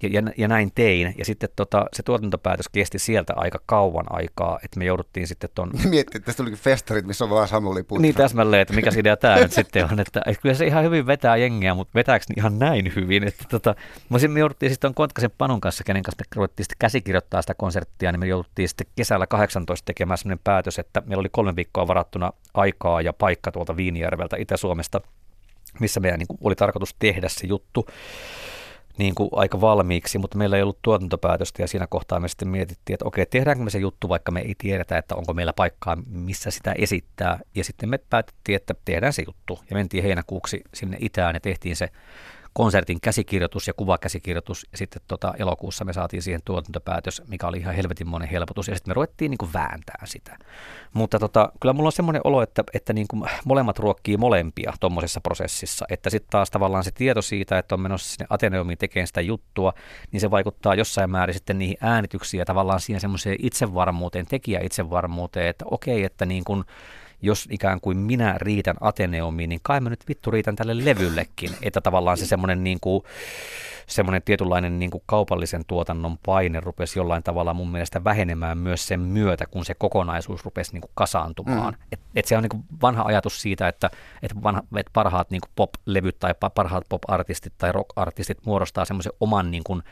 Ja, 0.04 0.10
ja, 0.12 0.22
ja 0.38 0.48
näin 0.48 0.72
tein. 0.76 1.16
Ja 1.18 1.26
sitten 1.26 1.50
tota, 1.56 1.86
se 1.94 2.04
tuotantopäätös 2.04 2.70
kesti 2.70 3.00
sieltä 3.00 3.34
aika 3.36 3.60
kauan 3.66 4.06
aikaa, 4.10 4.60
että 4.64 4.80
me 4.80 4.86
jouduttiin 4.86 5.28
sitten 5.28 5.50
ton... 5.56 5.72
Miettii, 5.90 6.18
että 6.18 6.26
tästä 6.26 6.38
tulikin 6.38 6.60
festarit, 6.60 7.06
missä 7.06 7.24
on 7.24 7.30
vaan 7.30 7.48
Samuli 7.48 7.84
Putra. 7.84 8.02
Niin 8.02 8.16
täsmälleen, 8.16 8.62
että 8.62 8.74
mikä 8.74 8.90
idea 8.98 9.18
tämä 9.18 9.36
nyt 9.36 9.52
sitten 9.52 9.92
on. 9.92 10.00
Että, 10.00 10.22
että 10.26 10.42
kyllä 10.42 10.56
se 10.56 10.66
ihan 10.66 10.84
hyvin 10.84 11.08
vetää 11.08 11.38
jengiä, 11.38 11.74
mutta 11.74 11.92
vetääkö 11.96 12.26
ihan 12.38 12.60
näin 12.60 12.92
hyvin? 12.96 13.28
Että 13.28 13.44
tota, 13.50 13.76
me 14.10 14.40
jouduttiin 14.40 14.70
sitten 14.70 14.94
Kontkasen 14.94 15.32
Panun 15.38 15.62
kanssa, 15.62 15.84
kenen 15.84 16.04
kanssa 16.04 16.24
me 16.24 16.36
ruvettiin 16.36 16.66
sitten 16.66 16.78
käsikirjoittaa 16.80 17.42
sitä 17.42 17.54
konserttia, 17.54 18.12
niin 18.12 18.20
me 18.20 18.28
jouduttiin 18.28 18.70
sitten 18.70 18.88
kesällä 18.96 19.28
18 19.28 19.86
tekemään 19.86 20.18
sellainen 20.18 20.42
päätös, 20.44 20.80
että 20.80 21.02
meillä 21.06 21.20
oli 21.20 21.30
kolme 21.32 21.56
viikkoa 21.56 21.88
varattuna 21.88 22.34
aikaa 22.54 23.02
ja 23.02 23.14
paikka 23.14 23.52
tuolta 23.52 23.78
Viinijärveltä 23.78 24.38
Itä-Suomesta, 24.40 25.02
missä 25.80 26.00
meidän 26.00 26.20
niin 26.20 26.28
kuin, 26.28 26.38
oli 26.42 26.56
tarkoitus 26.56 26.96
tehdä 27.00 27.30
se 27.30 27.48
juttu 27.48 27.88
niin 28.98 29.16
kuin 29.16 29.30
aika 29.32 29.62
valmiiksi, 29.62 30.18
mutta 30.18 30.38
meillä 30.38 30.58
ei 30.58 30.64
ollut 30.64 30.82
tuotantopäätöstä 30.82 31.62
ja 31.62 31.68
siinä 31.68 31.88
kohtaa 31.88 32.20
me 32.20 32.28
sitten 32.28 32.48
mietittiin, 32.48 32.94
että 32.94 33.06
okei, 33.06 33.26
tehdäänkö 33.26 33.64
me 33.64 33.70
se 33.70 33.80
juttu, 33.80 34.10
vaikka 34.10 34.32
me 34.32 34.40
ei 34.40 34.56
tiedetä, 34.58 34.98
että 34.98 35.16
onko 35.16 35.34
meillä 35.34 35.54
paikkaa, 35.54 35.98
missä 36.10 36.52
sitä 36.52 36.76
esittää. 36.78 37.40
Ja 37.56 37.64
sitten 37.64 37.90
me 37.90 37.98
päätettiin, 37.98 38.56
että 38.56 38.74
tehdään 38.86 39.14
se 39.14 39.24
juttu 39.28 39.60
ja 39.70 39.76
mentiin 39.76 40.04
heinäkuuksi 40.04 40.62
sinne 40.74 40.98
itään 41.00 41.36
ja 41.36 41.40
tehtiin 41.40 41.76
se 41.76 41.90
konsertin 42.58 43.02
käsikirjoitus 43.02 43.68
ja 43.68 43.74
kuvakäsikirjoitus. 43.74 44.68
Ja 44.72 44.78
sitten 44.78 45.02
tota, 45.08 45.34
elokuussa 45.40 45.86
me 45.86 45.94
saatiin 45.94 46.22
siihen 46.22 46.42
tuotantopäätös, 46.46 47.22
mikä 47.28 47.48
oli 47.48 47.58
ihan 47.58 47.76
helvetinmoinen 47.76 48.30
helpotus. 48.30 48.68
Ja 48.68 48.76
sitten 48.76 48.90
me 48.90 48.94
ruvettiin 48.94 49.30
niin 49.30 49.38
kuin 49.38 49.54
vääntää 49.54 50.02
sitä. 50.06 50.38
Mutta 50.94 51.20
tota, 51.20 51.52
kyllä 51.60 51.74
mulla 51.74 51.88
on 51.88 51.92
semmoinen 51.92 52.22
olo, 52.24 52.42
että, 52.42 52.64
että 52.74 52.94
niin 52.94 53.08
kuin 53.08 53.30
molemmat 53.46 53.80
ruokkii 53.80 54.18
molempia 54.18 54.74
tuommoisessa 54.80 55.22
prosessissa, 55.22 55.86
että 55.90 56.10
sitten 56.10 56.30
taas 56.30 56.52
tavallaan 56.52 56.84
se 56.84 56.92
tieto 56.92 57.22
siitä, 57.22 57.58
että 57.58 57.76
on 57.76 57.82
menossa 57.82 58.10
sinne 58.10 58.28
Ateneumiin 58.30 58.78
tekemään 58.78 59.08
sitä 59.08 59.22
juttua, 59.22 59.74
niin 60.12 60.22
se 60.22 60.32
vaikuttaa 60.32 60.76
jossain 60.76 61.10
määrin 61.10 61.34
sitten 61.34 61.58
niihin 61.58 61.78
äänityksiin 61.82 62.40
ja 62.40 62.46
tavallaan 62.46 62.80
siihen 62.80 63.02
semmoiseen 63.02 63.38
itsevarmuuteen, 63.40 64.26
tekijä 64.26 64.60
itsevarmuuteen, 64.64 65.48
että 65.48 65.66
okei, 65.72 66.04
että 66.04 66.26
niin 66.26 66.44
kuin 66.44 66.64
jos 67.22 67.48
ikään 67.52 67.82
kuin 67.82 67.98
minä 67.98 68.36
riitän 68.38 68.76
Ateneumiin, 68.82 69.50
niin 69.50 69.60
kai 69.64 69.80
mä 69.80 69.90
nyt 69.90 70.04
vittu 70.08 70.32
riitän 70.32 70.56
tälle 70.56 70.86
levyllekin. 70.86 71.52
Että 71.62 71.82
tavallaan 71.82 72.18
se 72.18 72.26
semmoinen 72.26 72.64
niin 72.64 72.78
kuin, 72.82 73.04
semmoinen 73.88 74.22
tietynlainen 74.22 74.80
niin 74.80 74.92
kuin 74.92 75.04
kaupallisen 75.06 75.66
tuotannon 75.68 76.18
paine 76.26 76.60
rupesi 76.60 77.00
jollain 77.00 77.24
tavalla 77.24 77.54
mun 77.54 77.72
mielestä 77.72 78.04
vähenemään 78.04 78.58
myös 78.58 78.88
sen 78.88 79.00
myötä, 79.00 79.46
kun 79.46 79.66
se 79.66 79.74
kokonaisuus 79.74 80.46
rupesi 80.46 80.74
niin 80.74 80.82
kuin 80.82 80.92
kasaantumaan. 80.96 81.74
Mm. 81.74 81.88
Et, 81.92 82.00
et 82.16 82.26
se 82.26 82.38
on 82.38 82.44
niin 82.44 82.50
kuin 82.50 82.64
vanha 82.82 83.04
ajatus 83.04 83.42
siitä, 83.42 83.68
että, 83.68 83.90
että, 84.24 84.36
vanha, 84.44 84.64
että 84.78 84.92
parhaat 84.94 85.32
niin 85.32 85.42
kuin 85.42 85.52
pop-levyt 85.56 86.20
tai 86.20 86.36
parhaat 86.56 86.86
pop-artistit 86.90 87.54
tai 87.58 87.72
rock-artistit 87.72 88.46
muodostaa 88.46 88.86
semmoisen 88.86 89.14
oman 89.20 89.52
niin 89.52 89.64
kuin, 89.64 89.84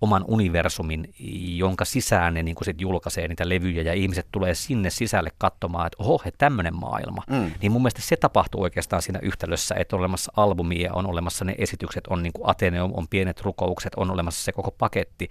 oman 0.00 0.24
universumin, 0.28 1.14
jonka 1.56 1.84
sisään 1.84 2.34
ne 2.34 2.42
niin 2.42 2.54
kuin 2.54 2.64
sit 2.64 2.80
julkaisee 2.80 3.28
niitä 3.28 3.48
levyjä 3.48 3.82
ja 3.82 3.94
ihmiset 3.94 4.26
tulee 4.32 4.54
sinne 4.54 4.90
sisälle 4.90 5.30
katsomaan, 5.38 5.86
että 5.86 6.02
oho, 6.02 6.22
he 6.24 6.32
tämmöinen 6.38 6.74
maailma. 6.74 7.22
Mm. 7.30 7.50
Niin 7.62 7.72
mun 7.72 7.82
mielestä 7.82 8.02
se 8.02 8.16
tapahtuu 8.16 8.62
oikeastaan 8.62 9.02
siinä 9.02 9.18
yhtälössä, 9.22 9.74
että 9.74 9.96
on 9.96 10.00
olemassa 10.00 10.32
albumia, 10.36 10.92
on 10.92 11.06
olemassa 11.06 11.44
ne 11.44 11.54
esitykset, 11.58 12.06
on 12.06 12.22
niin 12.22 12.32
kuin 12.32 12.50
Ateneum, 12.50 12.90
on 12.94 13.08
pienet 13.08 13.40
rukoukset, 13.40 13.94
on 13.96 14.10
olemassa 14.10 14.44
se 14.44 14.52
koko 14.52 14.70
paketti. 14.70 15.28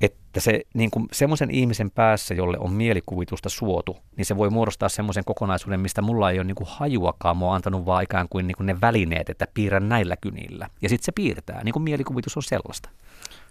Et 0.00 0.14
että 0.30 0.40
se 0.40 0.60
niin 0.74 0.90
kuin 0.90 1.06
semmoisen 1.12 1.50
ihmisen 1.50 1.90
päässä, 1.90 2.34
jolle 2.34 2.58
on 2.58 2.72
mielikuvitusta 2.72 3.48
suotu, 3.48 3.96
niin 4.16 4.24
se 4.24 4.36
voi 4.36 4.50
muodostaa 4.50 4.88
semmoisen 4.88 5.24
kokonaisuuden, 5.24 5.80
mistä 5.80 6.02
mulla 6.02 6.30
ei 6.30 6.38
ole 6.38 6.44
niin 6.44 6.54
kuin 6.54 6.68
hajuakaan, 6.70 7.36
mua 7.36 7.54
antanut 7.54 7.86
vaan 7.86 8.02
ikään 8.02 8.28
kuin, 8.28 8.46
niin 8.46 8.56
kuin 8.56 8.66
ne 8.66 8.80
välineet, 8.80 9.30
että 9.30 9.46
piirrän 9.54 9.88
näillä 9.88 10.16
kynillä. 10.20 10.68
Ja 10.82 10.88
sitten 10.88 11.04
se 11.04 11.12
piirtää, 11.12 11.64
niin 11.64 11.72
kuin 11.72 11.82
mielikuvitus 11.82 12.36
on 12.36 12.42
sellaista. 12.42 12.90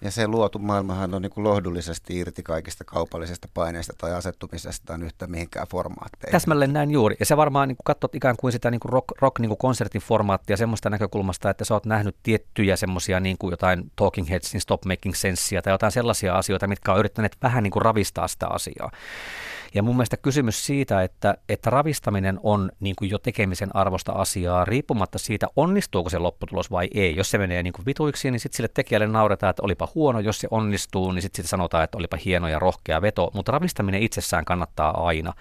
Ja 0.01 0.11
se 0.11 0.27
luotu 0.27 0.59
maailmahan 0.59 1.13
on 1.13 1.21
niin 1.21 1.31
kuin 1.31 1.43
lohdullisesti 1.43 2.17
irti 2.17 2.43
kaikista 2.43 2.83
kaupallisesta 2.83 3.47
paineista 3.53 3.93
tai 3.97 4.13
asettumisestaan 4.13 5.03
yhtä 5.03 5.27
mihinkään 5.27 5.67
formaatteihin. 5.67 6.31
Täsmälleen 6.31 6.73
näin 6.73 6.91
juuri. 6.91 7.15
Ja 7.19 7.25
se 7.25 7.37
varmaan 7.37 7.67
niin 7.67 7.77
katsot 7.83 8.15
ikään 8.15 8.35
kuin 8.39 8.51
sitä 8.51 8.71
niin 8.71 8.79
kuin 8.79 8.91
rock, 8.91 9.07
rock 9.21 9.39
niin 9.39 9.49
kuin 9.49 9.57
konsertin 9.57 10.01
formaattia 10.01 10.57
semmoista 10.57 10.89
näkökulmasta, 10.89 11.49
että 11.49 11.65
sä 11.65 11.73
oot 11.73 11.85
nähnyt 11.85 12.15
tiettyjä 12.23 12.75
semmoisia 12.75 13.19
niin 13.19 13.37
kuin 13.37 13.51
jotain 13.51 13.91
Talking 13.95 14.29
Headsin 14.29 14.61
Stop 14.61 14.85
Making 14.85 15.15
Sensea 15.15 15.61
tai 15.61 15.73
jotain 15.73 15.91
sellaisia 15.91 16.35
asioita, 16.35 16.67
mitkä 16.67 16.93
on 16.93 16.99
yrittäneet 16.99 17.37
vähän 17.43 17.63
niin 17.63 17.71
kuin 17.71 17.81
ravistaa 17.81 18.27
sitä 18.27 18.47
asiaa. 18.47 18.91
Ja 19.73 19.83
mun 19.83 19.95
mielestä 19.95 20.17
kysymys 20.17 20.65
siitä, 20.65 21.03
että, 21.03 21.37
että 21.49 21.69
ravistaminen 21.69 22.39
on 22.43 22.71
niin 22.79 22.95
kuin 22.95 23.11
jo 23.11 23.19
tekemisen 23.19 23.75
arvosta 23.75 24.11
asiaa, 24.11 24.65
riippumatta 24.65 25.17
siitä, 25.19 25.47
onnistuuko 25.55 26.09
se 26.09 26.17
lopputulos 26.17 26.71
vai 26.71 26.87
ei. 26.93 27.15
Jos 27.15 27.31
se 27.31 27.37
menee 27.37 27.63
niin 27.63 27.73
kuin 27.73 27.85
vituiksi, 27.85 28.31
niin 28.31 28.39
sitten 28.39 28.57
sille 28.57 28.69
tekijälle 28.73 29.07
nauretaan, 29.07 29.49
että 29.49 29.63
olipa 29.63 29.89
huono. 29.95 30.19
Jos 30.19 30.39
se 30.39 30.47
onnistuu, 30.51 31.11
niin 31.11 31.21
sitten 31.21 31.47
sanotaan, 31.47 31.83
että 31.83 31.97
olipa 31.97 32.17
hieno 32.25 32.47
ja 32.47 32.59
rohkea 32.59 33.01
veto. 33.01 33.31
Mutta 33.33 33.51
ravistaminen 33.51 34.03
itsessään 34.03 34.45
kannattaa 34.45 35.07
aina. 35.07 35.33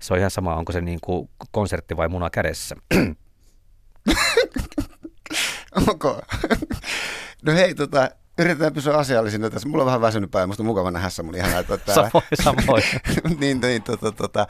Se 0.00 0.12
on 0.14 0.18
ihan 0.18 0.30
sama, 0.30 0.56
onko 0.56 0.72
se 0.72 0.80
niin 0.80 0.98
kuin 1.00 1.30
konsertti 1.50 1.96
vai 1.96 2.08
muna 2.08 2.30
kädessä. 2.30 2.76
Onko? 5.88 6.20
No 7.42 7.52
hei, 7.52 7.74
tota, 7.74 8.10
Yritetään 8.38 8.72
pysyä 8.72 8.96
asiallisina 8.96 9.50
tässä. 9.50 9.68
Mulla 9.68 9.82
on 9.82 9.86
vähän 9.86 10.00
väsynyt 10.00 10.30
päin, 10.30 10.48
musta 10.48 10.62
on 10.62 10.66
mukava 10.66 10.90
nähdä 10.90 11.08
mun 11.22 11.34
ihan 11.34 11.50
täällä. 11.64 12.10
Samoin, 12.10 12.24
samoin. 12.42 12.82
niin, 13.40 13.60
niin, 13.60 13.82
tota, 13.82 14.12
tota. 14.12 14.46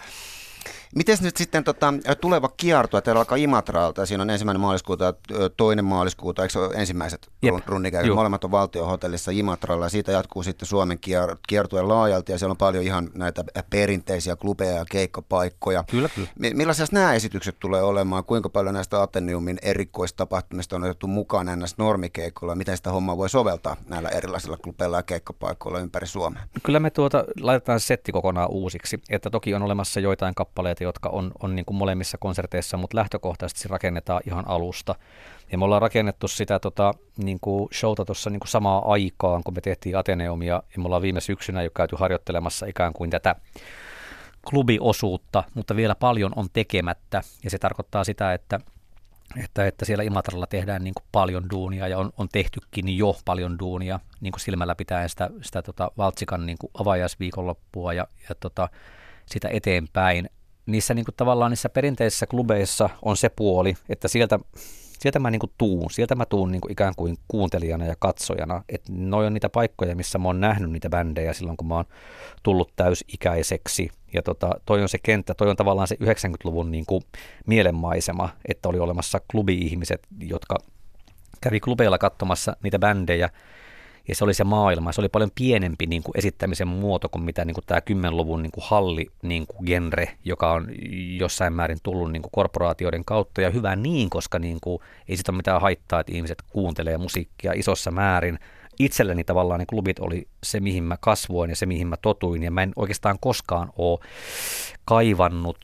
Miten 0.97 1.19
nyt 1.23 1.37
sitten 1.37 1.65
tota, 1.65 1.95
tuleva 2.21 2.49
kierto, 2.57 3.01
teillä 3.01 3.19
alkaa 3.19 3.39
Imatralta, 3.39 4.07
siinä 4.07 4.23
on 4.23 4.31
ensimmäinen 4.31 4.61
maaliskuuta 4.61 5.05
ja 5.05 5.13
toinen 5.57 5.85
maaliskuuta, 5.85 6.43
eikö 6.43 6.53
se 6.53 6.59
ole 6.59 6.75
ensimmäiset 6.75 7.29
runnikäynnit? 7.67 8.15
Molemmat 8.15 8.45
on 8.45 8.51
valtiohotellissa 8.51 9.31
Imatralla 9.31 9.85
ja 9.85 9.89
siitä 9.89 10.13
jatkuu 10.13 10.43
sitten 10.43 10.69
Suomen 10.69 10.99
kiertue 11.49 11.83
laajalti 11.83 12.33
ja 12.33 12.39
siellä 12.39 12.51
on 12.51 12.57
paljon 12.57 12.85
ihan 12.85 13.11
näitä 13.15 13.45
perinteisiä 13.71 14.37
klubeja 14.37 14.73
ja 14.73 14.85
keikkapaikkoja. 14.91 15.85
Kyllä, 15.91 16.09
kyllä. 16.15 16.29
Millaisia 16.55 16.87
nämä 16.93 17.15
esitykset 17.15 17.57
tulee 17.61 17.83
olemaan? 17.83 18.25
Kuinka 18.25 18.49
paljon 18.49 18.75
näistä 18.75 19.03
Ateneumin 19.03 19.59
erikoistapahtumista 19.63 20.77
on 20.77 20.85
otettu 20.85 21.07
mukaan 21.07 21.47
näissä 21.47 21.77
normikeikoilla? 21.79 22.55
Miten 22.55 22.77
sitä 22.77 22.91
hommaa 22.91 23.17
voi 23.17 23.29
soveltaa 23.29 23.77
näillä 23.89 24.09
erilaisilla 24.09 24.57
klubeilla 24.57 24.97
ja 24.97 25.03
keikkapaikoilla 25.03 25.81
ympäri 25.81 26.07
Suomea? 26.07 26.43
Kyllä 26.63 26.81
me 26.81 26.91
tuota, 26.91 27.25
laitetaan 27.41 27.81
setti 27.81 28.13
kokonaan 28.13 28.51
uusiksi, 28.51 29.01
että 29.11 29.31
toki 29.31 29.55
on 29.55 29.63
olemassa 29.63 30.01
joitain 30.01 30.35
kappaleita, 30.35 30.86
jotka 30.87 31.09
on, 31.09 31.33
on 31.43 31.57
niin 31.57 31.65
kuin 31.65 31.77
molemmissa 31.77 32.19
konserteissa, 32.19 32.77
mutta 32.77 32.97
lähtökohtaisesti 32.97 33.69
rakennetaan 33.69 34.23
ihan 34.27 34.49
alusta. 34.49 34.95
Ja 35.53 35.59
me 35.59 35.65
ollaan 35.65 35.83
rakennettu 35.83 36.29
sitä 36.29 36.59
tota, 36.59 36.95
niin 37.17 37.39
kuin 37.41 37.69
showta 37.75 38.05
tuossa 38.05 38.31
niin 38.31 38.41
samaa 38.47 38.93
aikaan, 38.93 39.43
kun 39.45 39.55
me 39.55 39.61
tehtiin 39.61 39.99
Ateneumia, 39.99 40.55
ja 40.55 40.79
me 40.83 40.85
ollaan 40.85 41.03
viime 41.03 41.21
syksynä 41.21 41.63
jo 41.63 41.71
käyty 41.71 41.97
harjoittelemassa 41.99 42.67
ikään 42.67 42.93
kuin 42.93 43.11
tätä 43.11 43.37
klubiosuutta, 44.51 45.45
mutta 45.55 45.77
vielä 45.77 45.95
paljon 45.95 46.33
on 46.37 46.47
tekemättä, 46.53 47.23
ja 47.45 47.51
se 47.51 47.59
tarkoittaa 47.59 48.05
sitä, 48.05 48.35
että 48.35 48.61
että, 49.45 49.67
että 49.67 49.85
siellä 49.85 50.05
Imatralla 50.05 50.47
tehdään 50.47 50.85
niin 50.85 50.95
kuin 50.95 51.07
paljon 51.13 51.51
duunia 51.51 51.89
ja 51.89 51.99
on, 51.99 52.13
on 52.19 52.29
tehtykin 52.33 52.99
jo 52.99 53.17
paljon 53.25 53.59
duunia 53.59 54.01
niin 54.21 54.33
kuin 54.33 54.41
silmällä 54.41 54.75
pitäen 54.75 55.09
sitä, 55.09 55.31
sitä 55.43 55.63
tota 55.63 55.91
Valtsikan 55.99 56.47
niin 56.47 56.59
kuin 56.59 56.71
avajaisviikonloppua 56.81 57.93
ja, 57.93 58.07
ja 58.29 58.35
tota, 58.41 58.69
sitä 59.27 59.49
eteenpäin 59.53 60.31
niissä 60.67 60.95
niin 60.95 61.05
kuin 61.05 61.15
tavallaan 61.17 61.51
niissä 61.51 61.69
perinteisissä 61.69 62.27
klubeissa 62.27 62.91
on 63.03 63.17
se 63.17 63.29
puoli, 63.29 63.75
että 63.89 64.09
sieltä, 64.09 64.39
sieltä 64.99 65.19
mä 65.19 65.31
niin 65.31 65.41
kuin 65.41 65.53
tuun, 65.59 65.91
sieltä 65.91 66.15
mä 66.15 66.27
tuun 66.27 66.53
niin 66.53 66.61
kuin 66.61 66.73
ikään 66.73 66.95
kuin 66.97 67.17
kuuntelijana 67.29 67.87
ja 67.87 67.95
katsojana, 67.99 68.63
että 68.69 68.93
noi 68.97 69.27
on 69.27 69.35
niitä 69.35 69.49
paikkoja, 69.49 69.97
missä 69.97 70.19
mä 70.19 70.29
oon 70.29 70.41
nähnyt 70.41 70.71
niitä 70.71 70.91
bändejä 70.91 71.33
silloin, 71.33 71.57
kun 71.57 71.69
mä 71.69 71.75
oon 71.75 71.85
tullut 72.43 72.73
täysikäiseksi, 72.77 73.91
ja 74.13 74.23
tota, 74.23 74.51
toi 74.67 74.83
on 74.83 74.89
se 74.89 74.99
kenttä, 75.03 75.35
toi 75.35 75.51
on 75.51 75.57
tavallaan 75.57 75.89
se 75.89 75.97
90-luvun 76.05 76.71
niin 76.71 76.87
kuin 76.87 77.03
mielenmaisema, 77.47 78.29
että 78.49 78.69
oli 78.69 78.79
olemassa 78.79 79.21
klubi-ihmiset, 79.31 80.03
jotka 80.21 80.59
kävi 81.41 81.61
klubeilla 81.61 81.99
katsomassa 81.99 82.57
niitä 82.63 82.79
bändejä, 82.79 83.31
ja 84.09 84.15
se 84.15 84.25
oli 84.25 84.35
se 84.35 84.45
maailma. 84.45 84.93
Se 84.93 85.01
oli 85.01 85.09
paljon 85.09 85.31
pienempi 85.35 85.87
niin 85.87 86.03
kuin 86.03 86.19
esittämisen 86.19 86.69
muoto 86.69 87.09
kuin 87.09 87.25
mitä 87.25 87.45
niin 87.45 87.55
kuin 87.55 87.65
tämä 87.67 87.81
10-luvun 87.81 88.43
niin 88.43 88.51
kuin 88.51 88.65
halli 88.67 89.07
niin 89.23 89.47
kuin 89.47 89.67
genre, 89.67 90.09
joka 90.25 90.53
on 90.53 90.69
jossain 91.19 91.53
määrin 91.53 91.79
tullut 91.83 92.13
niin 92.13 92.23
kuin 92.23 92.31
korporaatioiden 92.33 93.05
kautta. 93.05 93.41
Ja 93.41 93.51
hyvä 93.51 93.77
niin, 93.77 94.11
koska 94.11 94.39
niin 94.39 94.59
kuin, 94.61 94.79
ei 95.09 95.17
sitä 95.17 95.33
ole 95.33 95.37
mitään 95.37 95.61
haittaa, 95.61 96.01
että 96.01 96.13
ihmiset 96.13 96.43
kuuntelee 96.49 96.99
musiikkia 96.99 97.53
isossa 97.53 97.91
määrin. 97.91 98.39
Itselleni 98.79 99.25
tavallaan 99.25 99.61
ne 99.61 99.67
klubit 99.67 99.99
oli 99.99 100.29
se, 100.43 100.61
mihin 100.61 100.85
mä 100.85 100.97
kasvoin 101.01 101.51
ja 101.51 101.57
se, 101.57 101.67
mihin 101.67 101.87
mä 101.87 101.97
totuin. 101.97 102.43
Ja 102.43 102.51
mä 102.51 102.63
en 102.63 102.73
oikeastaan 102.77 103.19
koskaan 103.21 103.73
ole 103.77 103.99
kaivannut 104.85 105.59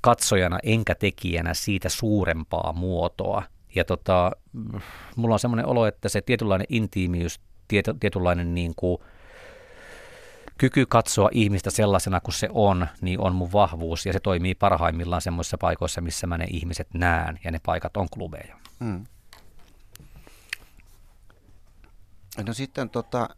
katsojana 0.00 0.58
enkä 0.62 0.94
tekijänä 0.94 1.54
siitä 1.54 1.88
suurempaa 1.88 2.72
muotoa. 2.72 3.42
Ja 3.74 3.84
tota, 3.84 4.30
mulla 5.16 5.34
on 5.34 5.38
semmoinen 5.38 5.66
olo, 5.66 5.86
että 5.86 6.08
se 6.08 6.20
tietynlainen 6.20 6.66
intiimiys 6.70 7.40
tiety, 7.68 7.94
tietynlainen 8.00 8.54
niin 8.54 8.72
kuin, 8.76 8.98
kyky 10.58 10.86
katsoa 10.86 11.28
ihmistä 11.32 11.70
sellaisena 11.70 12.20
kuin 12.20 12.34
se 12.34 12.48
on, 12.52 12.86
niin 13.00 13.20
on 13.20 13.34
mun 13.34 13.52
vahvuus 13.52 14.06
ja 14.06 14.12
se 14.12 14.20
toimii 14.20 14.54
parhaimmillaan 14.54 15.22
semmoisissa 15.22 15.58
paikoissa, 15.58 16.00
missä 16.00 16.26
mä 16.26 16.38
ne 16.38 16.46
ihmiset 16.50 16.88
näen 16.94 17.40
ja 17.44 17.50
ne 17.50 17.60
paikat 17.66 17.96
on 17.96 18.08
klubeja. 18.10 18.56
Hmm. 18.80 19.06
No 22.46 22.52
sitten 22.52 22.90
tota, 22.90 23.28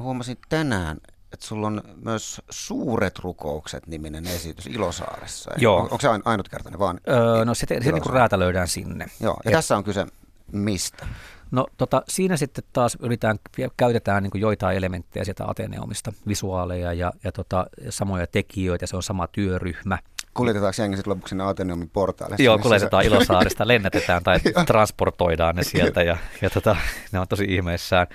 huomasin 0.00 0.38
tänään, 0.48 0.96
että 1.32 1.46
sulla 1.46 1.66
on 1.66 1.82
myös 2.04 2.42
Suuret 2.50 3.18
rukoukset 3.18 3.86
niminen 3.86 4.26
esitys 4.26 4.66
Ilosaaressa. 4.66 5.50
Joo. 5.56 5.76
On, 5.76 5.82
onko 5.82 5.98
se 6.00 6.08
ainutkertainen 6.24 6.78
vaan? 6.78 7.00
Öö, 7.08 7.44
no 7.44 7.54
se, 7.54 7.66
se 7.68 7.92
niin 7.92 8.02
kuin 8.02 8.12
räätälöidään 8.12 8.68
sinne. 8.68 9.06
Joo, 9.20 9.36
ja, 9.44 9.50
ja 9.50 9.56
tässä 9.56 9.76
on 9.76 9.84
kyse 9.84 10.06
mistä? 10.52 11.06
No 11.50 11.66
tota, 11.76 12.02
siinä 12.08 12.36
sitten 12.36 12.64
taas 12.72 12.98
yritetään, 13.00 13.38
käytetään 13.76 14.22
niin 14.22 14.40
joitain 14.40 14.76
elementtejä 14.76 15.24
sieltä 15.24 15.44
Ateneumista, 15.46 16.12
visuaaleja 16.28 16.92
ja, 16.92 17.12
ja 17.24 17.32
tota, 17.32 17.66
samoja 17.88 18.26
tekijöitä, 18.26 18.86
se 18.86 18.96
on 18.96 19.02
sama 19.02 19.26
työryhmä. 19.26 19.98
Kuljetetaanko 20.34 20.82
jengi 20.82 20.96
sitten 20.96 21.10
lopuksi 21.10 21.28
sinne 21.28 21.44
Ateneumin 21.44 21.90
portaille? 21.90 22.36
Joo, 22.38 22.58
kuljetetaan 22.58 23.04
Ilosaarista, 23.04 23.68
lennätetään 23.68 24.22
tai 24.22 24.40
transportoidaan 24.66 25.56
ne 25.56 25.62
sieltä 25.62 26.02
ja, 26.02 26.16
ja 26.42 26.50
tota, 26.50 26.76
ne 27.12 27.20
on 27.20 27.28
tosi 27.28 27.44
ihmeissään 27.48 28.06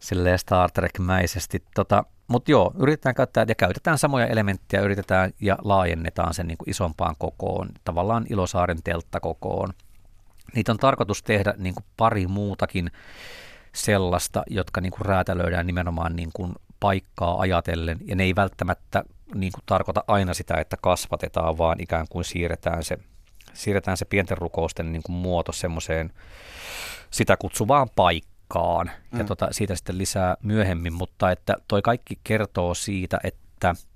silleen 0.00 0.38
Star 0.38 0.70
Trek-mäisesti. 0.70 1.62
Tota, 1.74 2.04
Mutta 2.28 2.50
joo, 2.50 2.74
yritetään 2.78 3.14
käyttää 3.14 3.44
ja 3.48 3.54
käytetään 3.54 3.98
samoja 3.98 4.26
elementtejä, 4.26 4.82
yritetään 4.82 5.32
ja 5.40 5.58
laajennetaan 5.64 6.34
sen 6.34 6.46
niin 6.46 6.58
kuin 6.58 6.70
isompaan 6.70 7.14
kokoon, 7.18 7.68
tavallaan 7.84 8.26
Ilosaaren 8.30 8.82
teltta 8.84 9.20
kokoon. 9.20 9.72
Niitä 10.54 10.72
on 10.72 10.78
tarkoitus 10.78 11.22
tehdä 11.22 11.54
niin 11.56 11.74
kuin 11.74 11.84
pari 11.96 12.26
muutakin 12.26 12.90
sellaista, 13.72 14.42
jotka 14.50 14.80
niin 14.80 14.92
kuin 14.92 15.06
räätälöidään 15.06 15.66
nimenomaan 15.66 16.16
niin 16.16 16.30
kuin 16.34 16.52
paikkaa 16.80 17.40
ajatellen, 17.40 17.98
ja 18.04 18.16
ne 18.16 18.22
ei 18.22 18.36
välttämättä 18.36 19.04
niin 19.34 19.52
kuin 19.52 19.62
tarkoita 19.66 20.04
aina 20.06 20.34
sitä, 20.34 20.54
että 20.54 20.76
kasvatetaan, 20.82 21.58
vaan 21.58 21.80
ikään 21.80 22.06
kuin 22.10 22.24
siirretään 22.24 22.84
se, 22.84 22.98
siirretään 23.52 23.96
se 23.96 24.04
pienten 24.04 24.38
rukousten 24.38 24.92
niin 24.92 25.02
kuin 25.02 25.16
muoto 25.16 25.52
semmoiseen 25.52 26.12
sitä 27.10 27.36
kutsuvaan 27.36 27.88
paikkaan, 27.96 28.90
mm. 29.10 29.18
ja 29.18 29.24
tota, 29.24 29.48
siitä 29.50 29.74
sitten 29.74 29.98
lisää 29.98 30.36
myöhemmin, 30.42 30.92
mutta 30.92 31.30
että 31.30 31.56
toi 31.68 31.82
kaikki 31.82 32.18
kertoo 32.24 32.74
siitä, 32.74 33.20
että– 33.24 33.74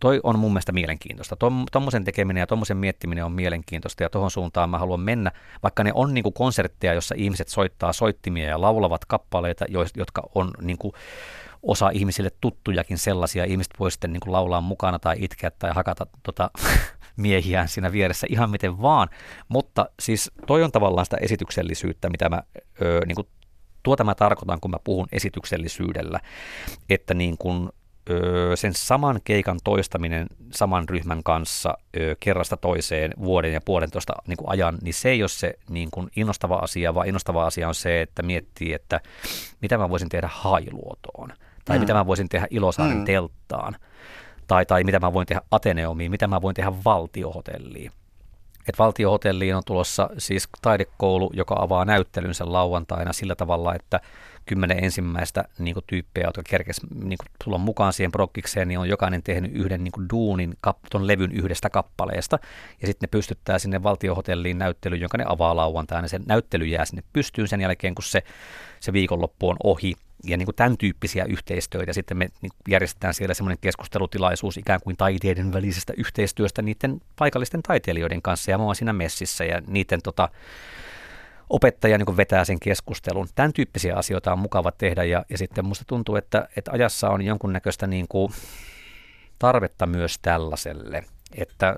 toi 0.00 0.20
on 0.22 0.38
mun 0.38 0.52
mielestä 0.52 0.72
mielenkiintoista. 0.72 1.36
Tuommoisen 1.72 2.04
tekeminen 2.04 2.40
ja 2.40 2.46
tuommoisen 2.46 2.76
miettiminen 2.76 3.24
on 3.24 3.32
mielenkiintoista 3.32 4.02
ja 4.02 4.10
tuohon 4.10 4.30
suuntaan 4.30 4.70
mä 4.70 4.78
haluan 4.78 5.00
mennä, 5.00 5.32
vaikka 5.62 5.84
ne 5.84 5.90
on 5.94 6.14
niinku 6.14 6.32
konsertteja, 6.32 6.94
jossa 6.94 7.14
ihmiset 7.18 7.48
soittaa 7.48 7.92
soittimia 7.92 8.48
ja 8.48 8.60
laulavat 8.60 9.04
kappaleita, 9.04 9.64
jotka 9.96 10.22
on 10.34 10.50
niinku 10.60 10.92
osa 11.62 11.90
ihmisille 11.90 12.30
tuttujakin 12.40 12.98
sellaisia. 12.98 13.44
Ihmiset 13.44 13.72
voi 13.78 13.90
sitten 13.90 14.12
niinku 14.12 14.32
laulaa 14.32 14.60
mukana 14.60 14.98
tai 14.98 15.16
itkeä 15.18 15.50
tai 15.50 15.70
hakata 15.74 16.06
tota, 16.22 16.50
miehiään 17.16 17.68
siinä 17.68 17.92
vieressä 17.92 18.26
ihan 18.30 18.50
miten 18.50 18.82
vaan. 18.82 19.08
Mutta 19.48 19.86
siis 20.00 20.30
toi 20.46 20.62
on 20.62 20.72
tavallaan 20.72 21.06
sitä 21.06 21.16
esityksellisyyttä, 21.16 22.10
mitä 22.10 22.28
mä 22.28 22.42
ö, 22.82 23.00
niinku, 23.06 23.28
tuota 23.82 24.04
mä 24.04 24.14
tarkoitan, 24.14 24.60
kun 24.60 24.70
mä 24.70 24.78
puhun 24.84 25.06
esityksellisyydellä, 25.12 26.20
että 26.90 27.14
niin 27.14 27.38
sen 28.54 28.74
saman 28.74 29.20
keikan 29.24 29.58
toistaminen 29.64 30.26
saman 30.52 30.88
ryhmän 30.88 31.22
kanssa 31.22 31.78
kerrasta 32.20 32.56
toiseen 32.56 33.14
vuoden 33.18 33.52
ja 33.52 33.60
puolentoista 33.60 34.12
niin 34.26 34.36
kuin 34.36 34.50
ajan, 34.50 34.78
niin 34.82 34.94
se 34.94 35.10
ei 35.10 35.22
ole 35.22 35.28
se 35.28 35.54
niin 35.70 35.88
kuin 35.90 36.10
innostava 36.16 36.56
asia, 36.56 36.94
vaan 36.94 37.08
innostava 37.08 37.46
asia 37.46 37.68
on 37.68 37.74
se, 37.74 38.02
että 38.02 38.22
miettii, 38.22 38.72
että 38.72 39.00
mitä 39.62 39.78
mä 39.78 39.90
voisin 39.90 40.08
tehdä 40.08 40.28
hailuotoon 40.32 41.32
tai 41.64 41.78
mm. 41.78 41.80
mitä 41.80 41.94
mä 41.94 42.06
voisin 42.06 42.28
tehdä 42.28 42.46
Ilosaaren 42.50 42.96
mm. 42.96 43.04
telttaan, 43.04 43.76
tai, 44.46 44.66
tai 44.66 44.84
mitä 44.84 45.00
mä 45.00 45.12
voin 45.12 45.26
tehdä 45.26 45.42
Ateneumiin, 45.50 46.10
mitä 46.10 46.26
mä 46.26 46.42
voin 46.42 46.54
tehdä 46.54 46.72
valtiohotelliin. 46.84 47.92
Et 48.68 48.78
valtiohotelliin 48.78 49.56
on 49.56 49.62
tulossa 49.66 50.10
siis 50.18 50.48
taidekoulu, 50.62 51.30
joka 51.34 51.54
avaa 51.58 51.84
näyttelynsä 51.84 52.52
lauantaina 52.52 53.12
sillä 53.12 53.34
tavalla, 53.34 53.74
että 53.74 54.00
kymmenen 54.46 54.84
ensimmäistä 54.84 55.44
niin 55.58 55.74
kuin, 55.74 55.84
tyyppiä, 55.86 56.24
jotka 56.26 56.42
kerkes 56.50 56.80
niin 56.94 57.18
kuin, 57.18 57.28
tulla 57.44 57.58
mukaan 57.58 57.92
siihen 57.92 58.12
prokkikseen, 58.12 58.68
niin 58.68 58.78
on 58.78 58.88
jokainen 58.88 59.22
tehnyt 59.22 59.52
yhden 59.54 59.84
niin 59.84 59.92
kuin, 59.92 60.08
duunin 60.12 60.54
kap, 60.60 60.78
ton 60.90 61.06
levyn 61.06 61.32
yhdestä 61.32 61.70
kappaleesta. 61.70 62.38
Ja 62.80 62.86
sitten 62.86 63.06
ne 63.06 63.10
pystyttää 63.10 63.58
sinne 63.58 63.82
valtiohotelliin 63.82 64.58
näyttelyyn, 64.58 65.00
jonka 65.00 65.18
ne 65.18 65.24
avaa 65.28 65.56
lauantaina. 65.56 66.08
Se 66.08 66.20
näyttely 66.26 66.64
jää 66.64 66.84
sinne 66.84 67.02
pystyyn 67.12 67.48
sen 67.48 67.60
jälkeen, 67.60 67.94
kun 67.94 68.04
se, 68.04 68.22
se 68.80 68.92
viikonloppu 68.92 69.48
on 69.48 69.56
ohi 69.64 69.94
ja 70.24 70.36
niin 70.36 70.46
kuin 70.46 70.56
tämän 70.56 70.78
tyyppisiä 70.78 71.24
yhteistyötä. 71.24 71.92
Sitten 71.92 72.16
me 72.16 72.28
niin 72.42 72.52
järjestetään 72.68 73.14
siellä 73.14 73.34
semmoinen 73.34 73.58
keskustelutilaisuus 73.60 74.56
ikään 74.56 74.80
kuin 74.84 74.96
taiteiden 74.96 75.52
välisestä 75.52 75.92
yhteistyöstä 75.96 76.62
niiden 76.62 77.00
paikallisten 77.18 77.62
taiteilijoiden 77.62 78.22
kanssa. 78.22 78.50
Ja 78.50 78.58
mä 78.58 78.64
oon 78.64 78.76
siinä 78.76 78.92
messissä 78.92 79.44
ja 79.44 79.62
niiden 79.66 80.02
tota, 80.02 80.28
opettaja 81.50 81.98
niin 81.98 82.16
vetää 82.16 82.44
sen 82.44 82.60
keskustelun. 82.60 83.28
Tämän 83.34 83.52
tyyppisiä 83.52 83.96
asioita 83.96 84.32
on 84.32 84.38
mukava 84.38 84.72
tehdä 84.72 85.04
ja, 85.04 85.24
ja 85.28 85.38
sitten 85.38 85.66
musta 85.66 85.84
tuntuu, 85.86 86.16
että, 86.16 86.48
että 86.56 86.70
ajassa 86.72 87.10
on 87.10 87.22
jonkunnäköistä 87.22 87.86
niin 87.86 88.08
kuin 88.08 88.32
tarvetta 89.38 89.86
myös 89.86 90.18
tällaiselle, 90.22 91.04
että 91.34 91.76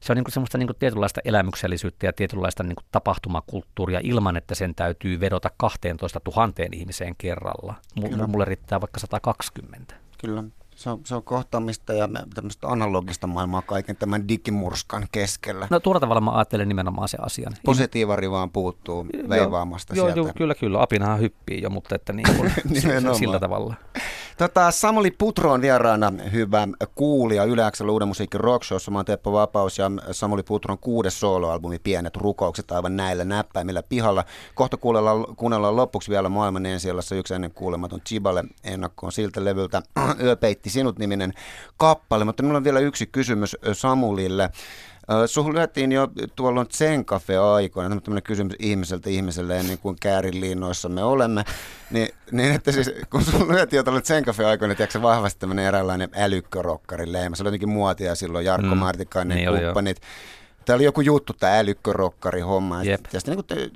se 0.00 0.12
on 0.12 0.16
niin 0.16 0.24
kuin 0.24 0.32
semmoista 0.32 0.58
niin 0.58 0.66
kuin 0.66 0.76
tietynlaista 0.78 1.20
elämyksellisyyttä 1.24 2.06
ja 2.06 2.12
tietynlaista 2.12 2.62
niin 2.62 2.76
kuin 2.76 2.86
tapahtumakulttuuria 2.92 4.00
ilman, 4.02 4.36
että 4.36 4.54
sen 4.54 4.74
täytyy 4.74 5.20
vedota 5.20 5.50
12 5.56 6.20
000 6.36 6.52
ihmiseen 6.72 7.14
kerralla. 7.18 7.74
M- 8.00 8.30
mulle 8.30 8.44
riittää 8.44 8.80
vaikka 8.80 9.00
120. 9.00 9.94
Kyllä 10.18 10.44
se 10.78 10.90
on, 10.90 11.00
se 11.04 11.14
on 11.14 11.22
kohtaamista 11.22 11.92
ja 11.92 12.08
tämmöistä 12.34 12.68
analogista 12.68 13.26
maailmaa 13.26 13.62
kaiken 13.62 13.96
tämän 13.96 14.28
digimurskan 14.28 15.06
keskellä. 15.12 15.66
No 15.70 15.80
tuolla 15.80 16.00
tavalla 16.00 16.20
mä 16.20 16.30
ajattelen 16.30 16.68
nimenomaan 16.68 17.08
se 17.08 17.18
asian. 17.20 17.52
Positiivari 17.64 18.30
vaan 18.30 18.50
puuttuu 18.50 19.06
veivaamasta 19.28 19.94
joo, 19.96 20.06
sieltä. 20.06 20.20
Joo, 20.20 20.32
kyllä, 20.36 20.54
kyllä. 20.54 20.82
Apinahan 20.82 21.20
hyppii 21.20 21.62
jo, 21.62 21.70
mutta 21.70 21.94
että 21.94 22.12
niin 22.12 22.36
kuin, 22.36 22.52
sillä 23.18 23.40
tavalla. 23.40 23.74
Tota, 24.38 24.70
Samuli 24.70 25.10
Putro 25.10 25.52
on 25.52 25.60
vieraana 25.60 26.12
hyvä 26.32 26.68
kuulija 26.94 27.44
Yleäksellä 27.44 27.92
Uuden 27.92 28.08
musiikin 28.08 28.40
rockshowssa. 28.40 28.90
Mä 28.90 28.98
oon 28.98 29.04
Teppo 29.04 29.32
Vapaus 29.32 29.78
ja 29.78 29.90
Samuli 30.12 30.42
Putron 30.42 30.78
kuudes 30.78 31.20
soloalbumi 31.20 31.78
Pienet 31.78 32.16
rukoukset 32.16 32.72
aivan 32.72 32.96
näillä 32.96 33.24
näppäimillä 33.24 33.82
pihalla. 33.82 34.24
Kohta 34.54 34.76
kuunnellaan, 34.76 35.36
kuunnellaan 35.36 35.76
lopuksi 35.76 36.10
vielä 36.10 36.28
maailman 36.28 36.66
ensi 36.66 36.88
yksi 37.18 37.34
ennen 37.34 37.50
kuulematon 37.50 38.00
Chibale 38.00 38.44
ennakkoon 38.64 39.12
siltä 39.12 39.44
levyltä 39.44 39.82
Yöpeitti 40.24 40.70
sinut 40.70 40.98
niminen 40.98 41.32
kappale. 41.76 42.24
Mutta 42.24 42.42
minulla 42.42 42.56
on 42.56 42.64
vielä 42.64 42.80
yksi 42.80 43.06
kysymys 43.06 43.56
Samulille. 43.72 44.50
Suhun 45.26 45.54
lyötiin 45.54 45.92
jo 45.92 46.08
tuolla 46.36 46.64
Zen 46.64 47.04
Cafe-aikoina, 47.04 48.00
tämmöinen 48.00 48.22
kysymys 48.22 48.54
ihmiseltä 48.58 49.10
ihmiselle, 49.10 49.62
niin 49.62 49.78
kuin 49.78 49.96
käärin 50.00 50.40
liinnoissa 50.40 50.88
me 50.88 51.04
olemme, 51.04 51.44
niin, 51.90 52.08
niin 52.32 52.52
että 52.52 52.72
siis, 52.72 52.90
kun 53.10 53.22
suhun 53.22 53.48
lyötiin 53.48 53.78
jo 53.78 53.82
tuolla 53.82 54.00
Zen 54.00 54.24
Cafe-aikoina, 54.24 54.74
tiedätkö 54.74 55.02
vahvasti 55.02 55.40
tämmöinen 55.40 55.64
eräänlainen 55.64 56.08
älykkörokkari 56.16 57.12
leima, 57.12 57.36
se 57.36 57.42
oli 57.42 57.48
jotenkin 57.48 57.68
muotia 57.68 58.14
silloin, 58.14 58.44
Jarkko 58.44 58.74
mm. 58.74 58.78
Martikainen, 58.78 59.36
niin 59.36 59.48
kumppanit. 59.48 59.96
Oli, 59.96 60.37
Tämä 60.68 60.74
oli 60.74 60.84
joku 60.84 61.00
juttu, 61.00 61.32
tämä 61.32 61.58
älykkörokkari 61.58 62.40
homma. 62.40 62.82
Ja 62.82 62.96
sitten 63.18 63.36
niin 63.36 63.44
te, 63.44 63.70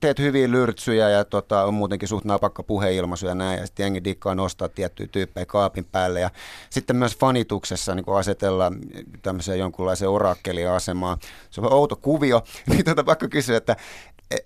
teet 0.00 0.18
hyviä 0.18 0.50
lyrtsyjä 0.50 1.10
ja 1.10 1.24
tota, 1.24 1.64
on 1.64 1.74
muutenkin 1.74 2.08
suht 2.08 2.24
napakka 2.24 2.62
puheilmaisu 2.62 3.26
ja 3.26 3.34
näin. 3.34 3.58
Ja 3.60 3.66
sitten 3.66 3.84
jengi 3.84 4.04
dikkaa 4.04 4.34
nostaa 4.34 4.68
tiettyjä 4.68 5.08
tyyppejä 5.12 5.46
kaapin 5.46 5.84
päälle. 5.84 6.20
Ja 6.20 6.30
sitten 6.70 6.96
myös 6.96 7.16
fanituksessa 7.16 7.94
niin 7.94 8.04
asetellaan 8.18 8.76
tämmöiseen 9.22 9.58
jonkunlaiseen 9.58 10.10
orakkeliasemaan. 10.10 11.18
Se 11.50 11.60
on 11.60 11.72
outo 11.72 11.96
kuvio. 11.96 12.42
Niin 12.70 12.84
tota, 12.84 13.04
pakko 13.04 13.28
kysyä, 13.28 13.56
että 13.56 13.76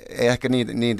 ehkä 0.08 0.48
niin, 0.48 0.80
niin 0.80 0.98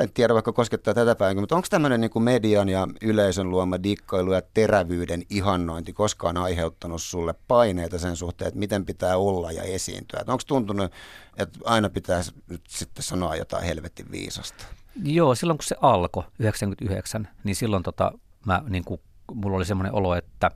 en 0.00 0.12
tiedä 0.14 0.34
vaikka 0.34 0.52
koskettaa 0.52 0.94
tätä 0.94 1.14
päivää, 1.14 1.40
mutta 1.40 1.56
onko 1.56 1.66
tämmöinen 1.70 2.00
niin 2.00 2.10
kuin 2.10 2.22
median 2.22 2.68
ja 2.68 2.88
yleisön 3.02 3.50
luoma 3.50 3.82
dikkailu 3.82 4.32
ja 4.32 4.42
terävyyden 4.54 5.22
ihannointi 5.30 5.92
koskaan 5.92 6.36
aiheuttanut 6.36 7.02
sulle 7.02 7.34
paineita 7.48 7.98
sen 7.98 8.16
suhteen, 8.16 8.48
että 8.48 8.58
miten 8.60 8.86
pitää 8.86 9.16
olla 9.16 9.52
ja 9.52 9.62
esiintyä? 9.62 10.24
onko 10.26 10.42
tuntunut, 10.46 10.92
että 11.36 11.58
aina 11.64 11.90
pitäisi 11.90 12.32
nyt 12.48 12.62
sitten 12.68 13.02
sanoa 13.02 13.36
jotain 13.36 13.64
helvetin 13.64 14.10
viisasta? 14.10 14.64
Joo, 15.04 15.34
silloin 15.34 15.58
kun 15.58 15.64
se 15.64 15.76
alkoi, 15.80 16.24
99, 16.38 17.28
niin 17.44 17.56
silloin 17.56 17.82
tota, 17.82 18.12
mä, 18.46 18.62
niin 18.68 18.84
kuin, 18.84 19.00
mulla 19.34 19.56
oli 19.56 19.64
semmoinen 19.64 19.94
olo, 19.94 20.14
että 20.14 20.50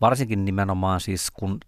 varsinkin 0.00 0.44
nimenomaan 0.44 1.00
siis 1.00 1.30
kun 1.30 1.60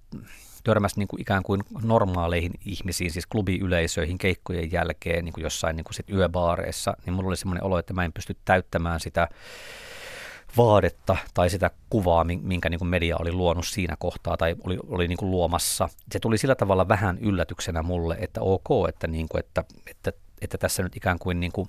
törmäsi 0.65 0.99
niin 0.99 1.09
kuin 1.09 1.21
ikään 1.21 1.43
kuin 1.43 1.63
normaaleihin 1.83 2.53
ihmisiin, 2.67 3.11
siis 3.11 3.27
klubiyleisöihin 3.27 4.19
keikkojen 4.19 4.73
jälkeen 4.73 5.25
niin 5.25 5.33
kuin 5.33 5.43
jossain 5.43 5.77
niin 5.77 5.85
kuin 5.85 5.95
sit 5.95 6.11
yöbaareissa, 6.11 6.97
niin 7.07 7.15
mulla 7.15 7.29
oli 7.29 7.37
semmoinen 7.37 7.65
olo, 7.65 7.79
että 7.79 7.95
mä 7.95 8.05
en 8.05 8.13
pysty 8.13 8.37
täyttämään 8.45 9.01
sitä 9.01 9.29
vaadetta 10.57 11.17
tai 11.35 11.51
sitä 11.51 11.71
kuvaa, 11.91 12.25
minkä 12.25 12.69
niin 12.69 12.79
kuin 12.79 12.89
media 12.89 13.17
oli 13.21 13.33
luonut 13.33 13.67
siinä 13.67 13.97
kohtaa 13.99 14.37
tai 14.37 14.57
oli, 14.65 14.79
oli 14.89 15.09
niin 15.09 15.19
kuin 15.19 15.31
luomassa. 15.31 15.89
Se 16.13 16.21
tuli 16.21 16.39
sillä 16.39 16.55
tavalla 16.55 16.89
vähän 16.89 17.19
yllätyksenä 17.19 17.83
mulle, 17.83 18.17
että 18.21 18.41
ok, 18.41 18.89
että, 18.89 19.07
niin 19.07 19.29
kuin, 19.29 19.41
että, 19.41 19.65
että, 19.87 20.13
että 20.41 20.59
tässä 20.59 20.83
nyt 20.83 20.97
ikään 20.97 21.19
kuin, 21.19 21.41
niin 21.41 21.53
kuin 21.53 21.69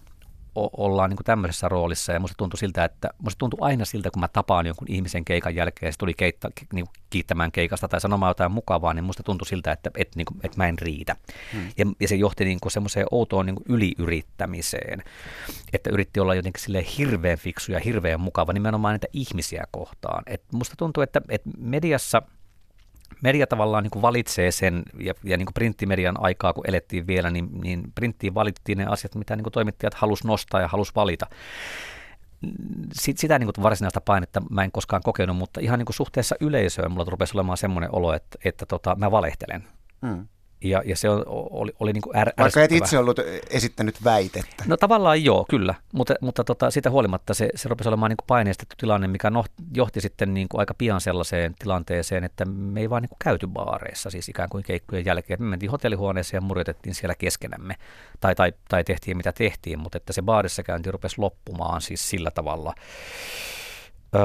ollaan 0.56 1.10
niin 1.10 1.18
kuin 1.18 1.26
tämmöisessä 1.26 1.70
roolissa 1.70 2.14
ja 2.14 2.20
musta 2.20 2.36
tuntui 2.38 2.58
siltä, 2.58 2.84
että 2.84 3.10
musta 3.18 3.38
tuntui 3.40 3.58
aina 3.62 3.86
siltä, 3.86 4.12
kun 4.12 4.20
mä 4.20 4.28
tapaan 4.28 4.66
jonkun 4.66 4.92
ihmisen 4.92 5.26
keikan 5.26 5.56
jälkeen 5.56 5.88
ja 5.88 5.92
se 5.92 5.98
tuli 5.98 6.14
keitta, 6.14 6.50
niin 6.74 6.86
kuin 6.86 6.94
kiittämään 7.10 7.52
keikasta 7.52 7.88
tai 7.88 8.02
sanomaan 8.02 8.30
jotain 8.30 8.52
mukavaa, 8.52 8.94
niin 8.94 9.04
musta 9.04 9.24
tuntui 9.24 9.48
siltä, 9.48 9.72
että, 9.72 9.92
että, 9.98 10.18
niin 10.18 10.26
kuin, 10.26 10.40
että 10.44 10.58
mä 10.58 10.68
en 10.68 10.80
riitä. 10.80 11.16
Hmm. 11.54 11.68
Ja, 11.78 11.86
ja, 12.00 12.08
se 12.08 12.16
johti 12.16 12.46
niin 12.46 12.60
kuin 12.62 12.72
semmoiseen 12.72 13.06
outoon 13.12 13.46
niin 13.46 13.56
kuin 13.56 13.66
yliyrittämiseen, 13.70 15.04
että 15.74 15.90
yritti 15.90 16.20
olla 16.20 16.36
jotenkin 16.36 16.64
sille 16.64 16.86
hirveän 16.98 17.38
fiksu 17.38 17.72
ja 17.72 17.80
hirveän 17.80 18.20
mukava 18.20 18.54
nimenomaan 18.54 18.92
näitä 18.92 19.08
ihmisiä 19.14 19.64
kohtaan. 19.72 20.24
Et 20.28 20.44
musta 20.54 20.76
tuntuu, 20.78 21.04
että, 21.04 21.22
että 21.30 21.50
mediassa– 21.58 22.22
media 23.24 23.48
tavallaan 23.48 23.84
niin 23.84 23.92
kuin 23.92 24.02
valitsee 24.02 24.52
sen, 24.52 24.84
ja, 25.00 25.14
ja 25.24 25.38
niin 25.38 25.46
kuin 25.46 25.54
printtimedian 25.54 26.16
aikaa, 26.20 26.54
kun 26.54 26.64
elettiin 26.68 27.08
vielä, 27.08 27.30
niin, 27.30 27.50
niin 27.62 27.84
printtiin 27.96 28.34
valittiin 28.34 28.78
ne 28.78 28.86
asiat, 28.86 29.16
mitä 29.16 29.36
niin 29.36 29.44
kuin 29.44 29.54
toimittajat 29.54 29.94
halusi 29.94 30.28
nostaa 30.28 30.62
ja 30.62 30.68
halusi 30.68 30.92
valita. 30.96 31.28
Sitä 32.94 33.40
niin 33.40 33.54
kuin 33.56 33.64
varsinaista 33.64 34.02
painetta 34.02 34.42
mä 34.50 34.64
en 34.64 34.72
koskaan 34.72 35.02
kokenut, 35.04 35.38
mutta 35.38 35.60
ihan 35.60 35.80
niin 35.80 35.86
kuin 35.86 35.96
suhteessa 35.96 36.36
yleisöön 36.40 36.92
mulla 36.92 37.06
rupesi 37.10 37.38
olemaan 37.38 37.58
semmoinen 37.58 37.96
olo, 37.96 38.14
että, 38.14 38.40
että 38.46 38.66
tota, 38.66 38.96
mä 38.96 39.12
valehtelen. 39.12 39.64
Hmm. 40.08 40.28
Ja, 40.64 40.82
ja 40.86 40.96
se 40.96 41.10
oli, 41.10 41.72
oli 41.80 41.94
niin 41.94 42.02
kuin 42.02 42.16
är, 42.16 42.32
Vaikka 42.38 42.64
et 42.64 42.72
itse 42.72 42.98
ollut 42.98 43.20
esittänyt 43.50 44.04
väitettä. 44.04 44.64
No 44.68 44.78
tavallaan 44.78 45.24
joo, 45.24 45.46
kyllä, 45.50 45.76
mutta, 45.94 46.16
mutta 46.22 46.44
tota, 46.44 46.72
siitä 46.72 46.90
huolimatta 46.90 47.34
se, 47.34 47.50
se 47.56 47.70
rupesi 47.70 47.90
olemaan 47.90 48.10
niin 48.10 48.18
kuin 48.18 48.28
paineistettu 48.28 48.76
tilanne, 48.78 49.08
mikä 49.08 49.30
no, 49.30 49.44
johti 49.76 50.02
sitten 50.02 50.34
niin 50.34 50.50
kuin 50.50 50.60
aika 50.60 50.74
pian 50.74 51.02
sellaiseen 51.02 51.56
tilanteeseen, 51.60 52.24
että 52.24 52.46
me 52.46 52.80
ei 52.80 52.90
vaan 52.90 53.02
niin 53.02 53.10
kuin 53.10 53.18
käyty 53.24 53.48
baareissa, 53.48 54.10
siis 54.10 54.30
ikään 54.30 54.50
kuin 54.50 54.64
keikkojen 54.64 55.06
jälkeen. 55.06 55.44
Me 55.44 55.50
mentiin 55.50 55.72
hotellihuoneeseen 55.72 56.38
ja 56.38 56.48
murjotettiin 56.48 56.96
siellä 56.96 57.16
keskenämme, 57.16 57.76
tai, 58.20 58.36
tai, 58.36 58.54
tai 58.70 58.84
tehtiin 58.84 59.18
mitä 59.18 59.32
tehtiin, 59.32 59.80
mutta 59.80 59.98
että 59.98 60.14
se 60.14 60.22
baarissa 60.22 60.64
käynti 60.64 60.92
rupesi 60.92 61.16
loppumaan 61.18 61.82
siis 61.82 62.10
sillä 62.10 62.32
tavalla. 62.32 62.74
Öö, 64.16 64.22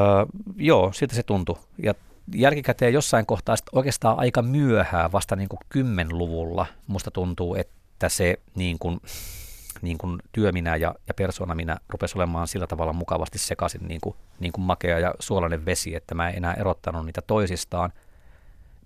joo, 0.56 0.92
siltä 0.92 1.14
se 1.14 1.22
tuntui. 1.22 1.56
Ja 1.82 1.94
jälkikäteen 2.34 2.92
jossain 2.92 3.26
kohtaa 3.26 3.56
oikeastaan 3.72 4.18
aika 4.18 4.42
myöhään, 4.42 5.12
vasta 5.12 5.36
niin 5.36 5.48
kuin 5.48 5.60
kymmenluvulla, 5.68 6.66
musta 6.86 7.10
tuntuu, 7.10 7.54
että 7.54 8.08
se 8.08 8.36
niin 8.54 8.78
kuin, 8.78 9.00
niin 9.82 9.98
kuin 9.98 10.18
työminä 10.32 10.76
ja, 10.76 10.94
ja 11.08 11.14
persona 11.14 11.54
minä 11.54 11.76
rupesi 11.88 12.18
olemaan 12.18 12.48
sillä 12.48 12.66
tavalla 12.66 12.92
mukavasti 12.92 13.38
sekaisin 13.38 13.88
niin 13.88 14.00
kuin, 14.00 14.16
niin 14.40 14.52
kuin 14.52 14.64
makea 14.64 14.98
ja 14.98 15.14
suolainen 15.18 15.64
vesi, 15.64 15.94
että 15.94 16.14
mä 16.14 16.28
en 16.28 16.36
enää 16.36 16.54
erottanut 16.54 17.06
niitä 17.06 17.22
toisistaan, 17.22 17.92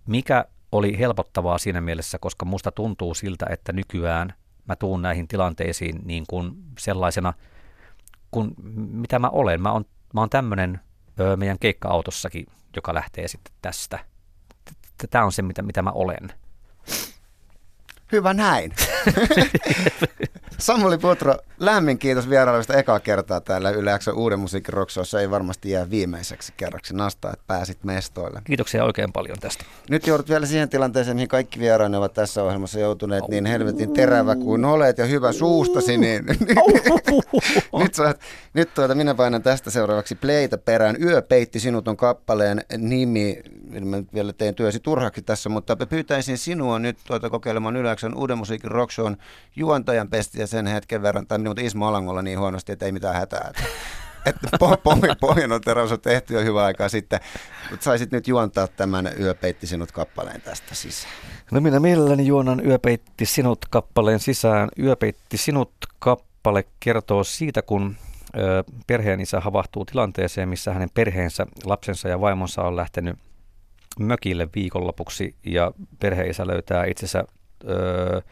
mikä 0.06 0.44
oli 0.72 0.98
helpottavaa 0.98 1.58
siinä 1.58 1.80
mielessä, 1.80 2.18
koska 2.18 2.44
musta 2.44 2.70
tuntuu 2.72 3.14
siltä, 3.14 3.46
että 3.50 3.72
nykyään 3.72 4.34
mä 4.68 4.76
tuun 4.76 5.02
näihin 5.02 5.28
tilanteisiin 5.28 6.00
niin 6.04 6.24
kuin 6.28 6.52
sellaisena, 6.78 7.32
kun 8.30 8.54
mitä 8.76 9.18
mä 9.18 9.28
olen. 9.28 9.62
Mä 9.62 9.72
oon, 9.72 9.84
mä 10.14 10.20
oon 10.20 10.30
tämmöinen 10.30 10.80
meidän 11.36 11.58
keikka-autossakin 11.58 12.46
joka 12.76 12.94
lähtee 12.94 13.28
sitten 13.28 13.52
tästä. 13.62 13.98
Tämä 15.10 15.24
on 15.24 15.32
se, 15.32 15.42
mitä, 15.42 15.62
mitä 15.62 15.82
mä 15.82 15.90
olen. 15.90 16.32
Hyvä 18.12 18.34
näin. 18.34 18.72
Samuli 20.58 20.98
Putro, 20.98 21.34
lämmin 21.58 21.98
kiitos 21.98 22.30
vierailusta 22.30 22.74
ekaa 22.74 23.00
kertaa 23.00 23.40
täällä 23.40 23.70
Yle 23.70 23.98
X 23.98 24.08
Uuden 24.08 24.40
musiikin 24.40 24.74
rockshowssa. 24.74 25.20
Ei 25.20 25.30
varmasti 25.30 25.70
jää 25.70 25.90
viimeiseksi 25.90 26.52
kerraksi 26.56 26.96
nastaa, 26.96 27.32
että 27.32 27.44
pääsit 27.46 27.84
mestoille. 27.84 28.42
Kiitoksia 28.44 28.84
oikein 28.84 29.12
paljon 29.12 29.38
tästä. 29.38 29.64
Nyt 29.90 30.06
joudut 30.06 30.28
vielä 30.28 30.46
siihen 30.46 30.68
tilanteeseen, 30.68 31.16
mihin 31.16 31.28
kaikki 31.28 31.60
vieraani 31.60 31.96
ovat 31.96 32.12
tässä 32.12 32.42
ohjelmassa 32.42 32.78
joutuneet, 32.78 33.28
niin 33.28 33.46
helvetin 33.46 33.92
terävä 33.92 34.36
kuin 34.36 34.64
olet 34.64 34.98
ja 34.98 35.04
hyvä 35.04 35.32
suustasi, 35.32 35.96
niin 35.96 36.24
nyt, 37.78 37.94
saat, 37.94 38.20
nyt 38.54 38.74
tuota, 38.74 38.94
minä 38.94 39.14
painan 39.14 39.42
tästä 39.42 39.70
seuraavaksi 39.70 40.14
playtä 40.14 40.58
perään. 40.58 40.96
Yö 41.02 41.22
peitti 41.22 41.60
sinut 41.60 41.88
on 41.88 41.96
kappaleen 41.96 42.64
nimi. 42.78 43.42
Mä 43.80 43.96
nyt 43.96 44.14
vielä 44.14 44.32
tein 44.32 44.54
työsi 44.54 44.80
turhaksi 44.80 45.22
tässä, 45.22 45.48
mutta 45.48 45.76
pyytäisin 45.76 46.38
sinua 46.38 46.78
nyt 46.78 46.98
tuota 47.06 47.30
kokeilemaan 47.30 47.76
Yleäksön 47.98 48.20
Uuden 48.20 48.38
musiikin 48.38 48.70
rockshown 48.70 49.16
juontajan 49.56 50.08
pestiä 50.08 50.46
sen 50.46 50.66
hetken 50.66 51.02
verran, 51.02 51.26
tai 51.26 51.38
minun 51.38 51.60
Ismo 51.60 51.86
Alangolla 51.86 52.22
niin 52.22 52.38
huonosti, 52.38 52.72
että 52.72 52.86
ei 52.86 52.92
mitään 52.92 53.14
hätää. 53.14 53.52
Että 54.26 54.48
pohjan 55.20 55.60
teräys 55.64 55.92
on 55.92 56.00
tehty 56.00 56.34
jo 56.34 56.44
hyvä 56.44 56.64
aikaa 56.64 56.88
sitten, 56.88 57.20
mutta 57.70 57.84
saisit 57.84 58.12
nyt 58.12 58.28
juontaa 58.28 58.66
tämän 58.66 59.10
Yöpeitti 59.20 59.66
sinut 59.66 59.92
kappaleen 59.92 60.40
tästä 60.40 60.74
sisään. 60.74 61.14
No 61.50 61.60
minä 61.60 61.80
mielelläni 61.80 62.26
juonan 62.26 62.66
Yöpeitti 62.66 63.26
sinut 63.26 63.58
kappaleen 63.70 64.20
sisään. 64.20 64.68
Yöpeitti 64.78 65.36
sinut 65.36 65.72
kappale 65.98 66.64
kertoo 66.80 67.24
siitä, 67.24 67.62
kun 67.62 67.96
perheen 68.86 69.20
isä 69.20 69.40
havahtuu 69.40 69.84
tilanteeseen, 69.84 70.48
missä 70.48 70.72
hänen 70.72 70.90
perheensä, 70.94 71.46
lapsensa 71.64 72.08
ja 72.08 72.20
vaimonsa 72.20 72.62
on 72.62 72.76
lähtenyt 72.76 73.18
mökille 73.98 74.48
viikonlopuksi 74.54 75.34
ja 75.46 75.72
perheisä 76.00 76.46
löytää 76.46 76.84
itsensä 76.84 77.24
ö, 77.64 78.22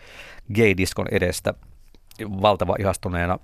gay-diskon 0.55 1.07
edestä 1.11 1.55
valtava 2.43 2.77
ihastuneena 2.79 3.39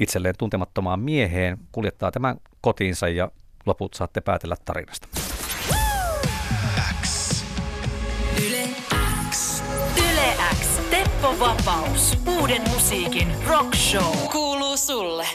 itselleen 0.00 0.34
tuntemattomaan 0.38 1.00
mieheen, 1.00 1.58
kuljettaa 1.72 2.10
tämän 2.10 2.36
kotiinsa 2.60 3.08
ja 3.08 3.28
loput 3.66 3.94
saatte 3.94 4.20
päätellä 4.20 4.56
tarinasta. 4.64 5.08
X. 7.02 7.44
Yle 8.46 8.68
X. 9.30 9.62
Yle 9.96 10.34
X. 10.60 10.78
Teppo 10.90 11.36
Vapaus. 11.40 12.18
Uuden 12.40 12.62
musiikin 12.70 13.28
rock 13.48 13.74
show. 13.74 14.16
Kuuluu 14.32 14.76
sulle. 14.76 15.26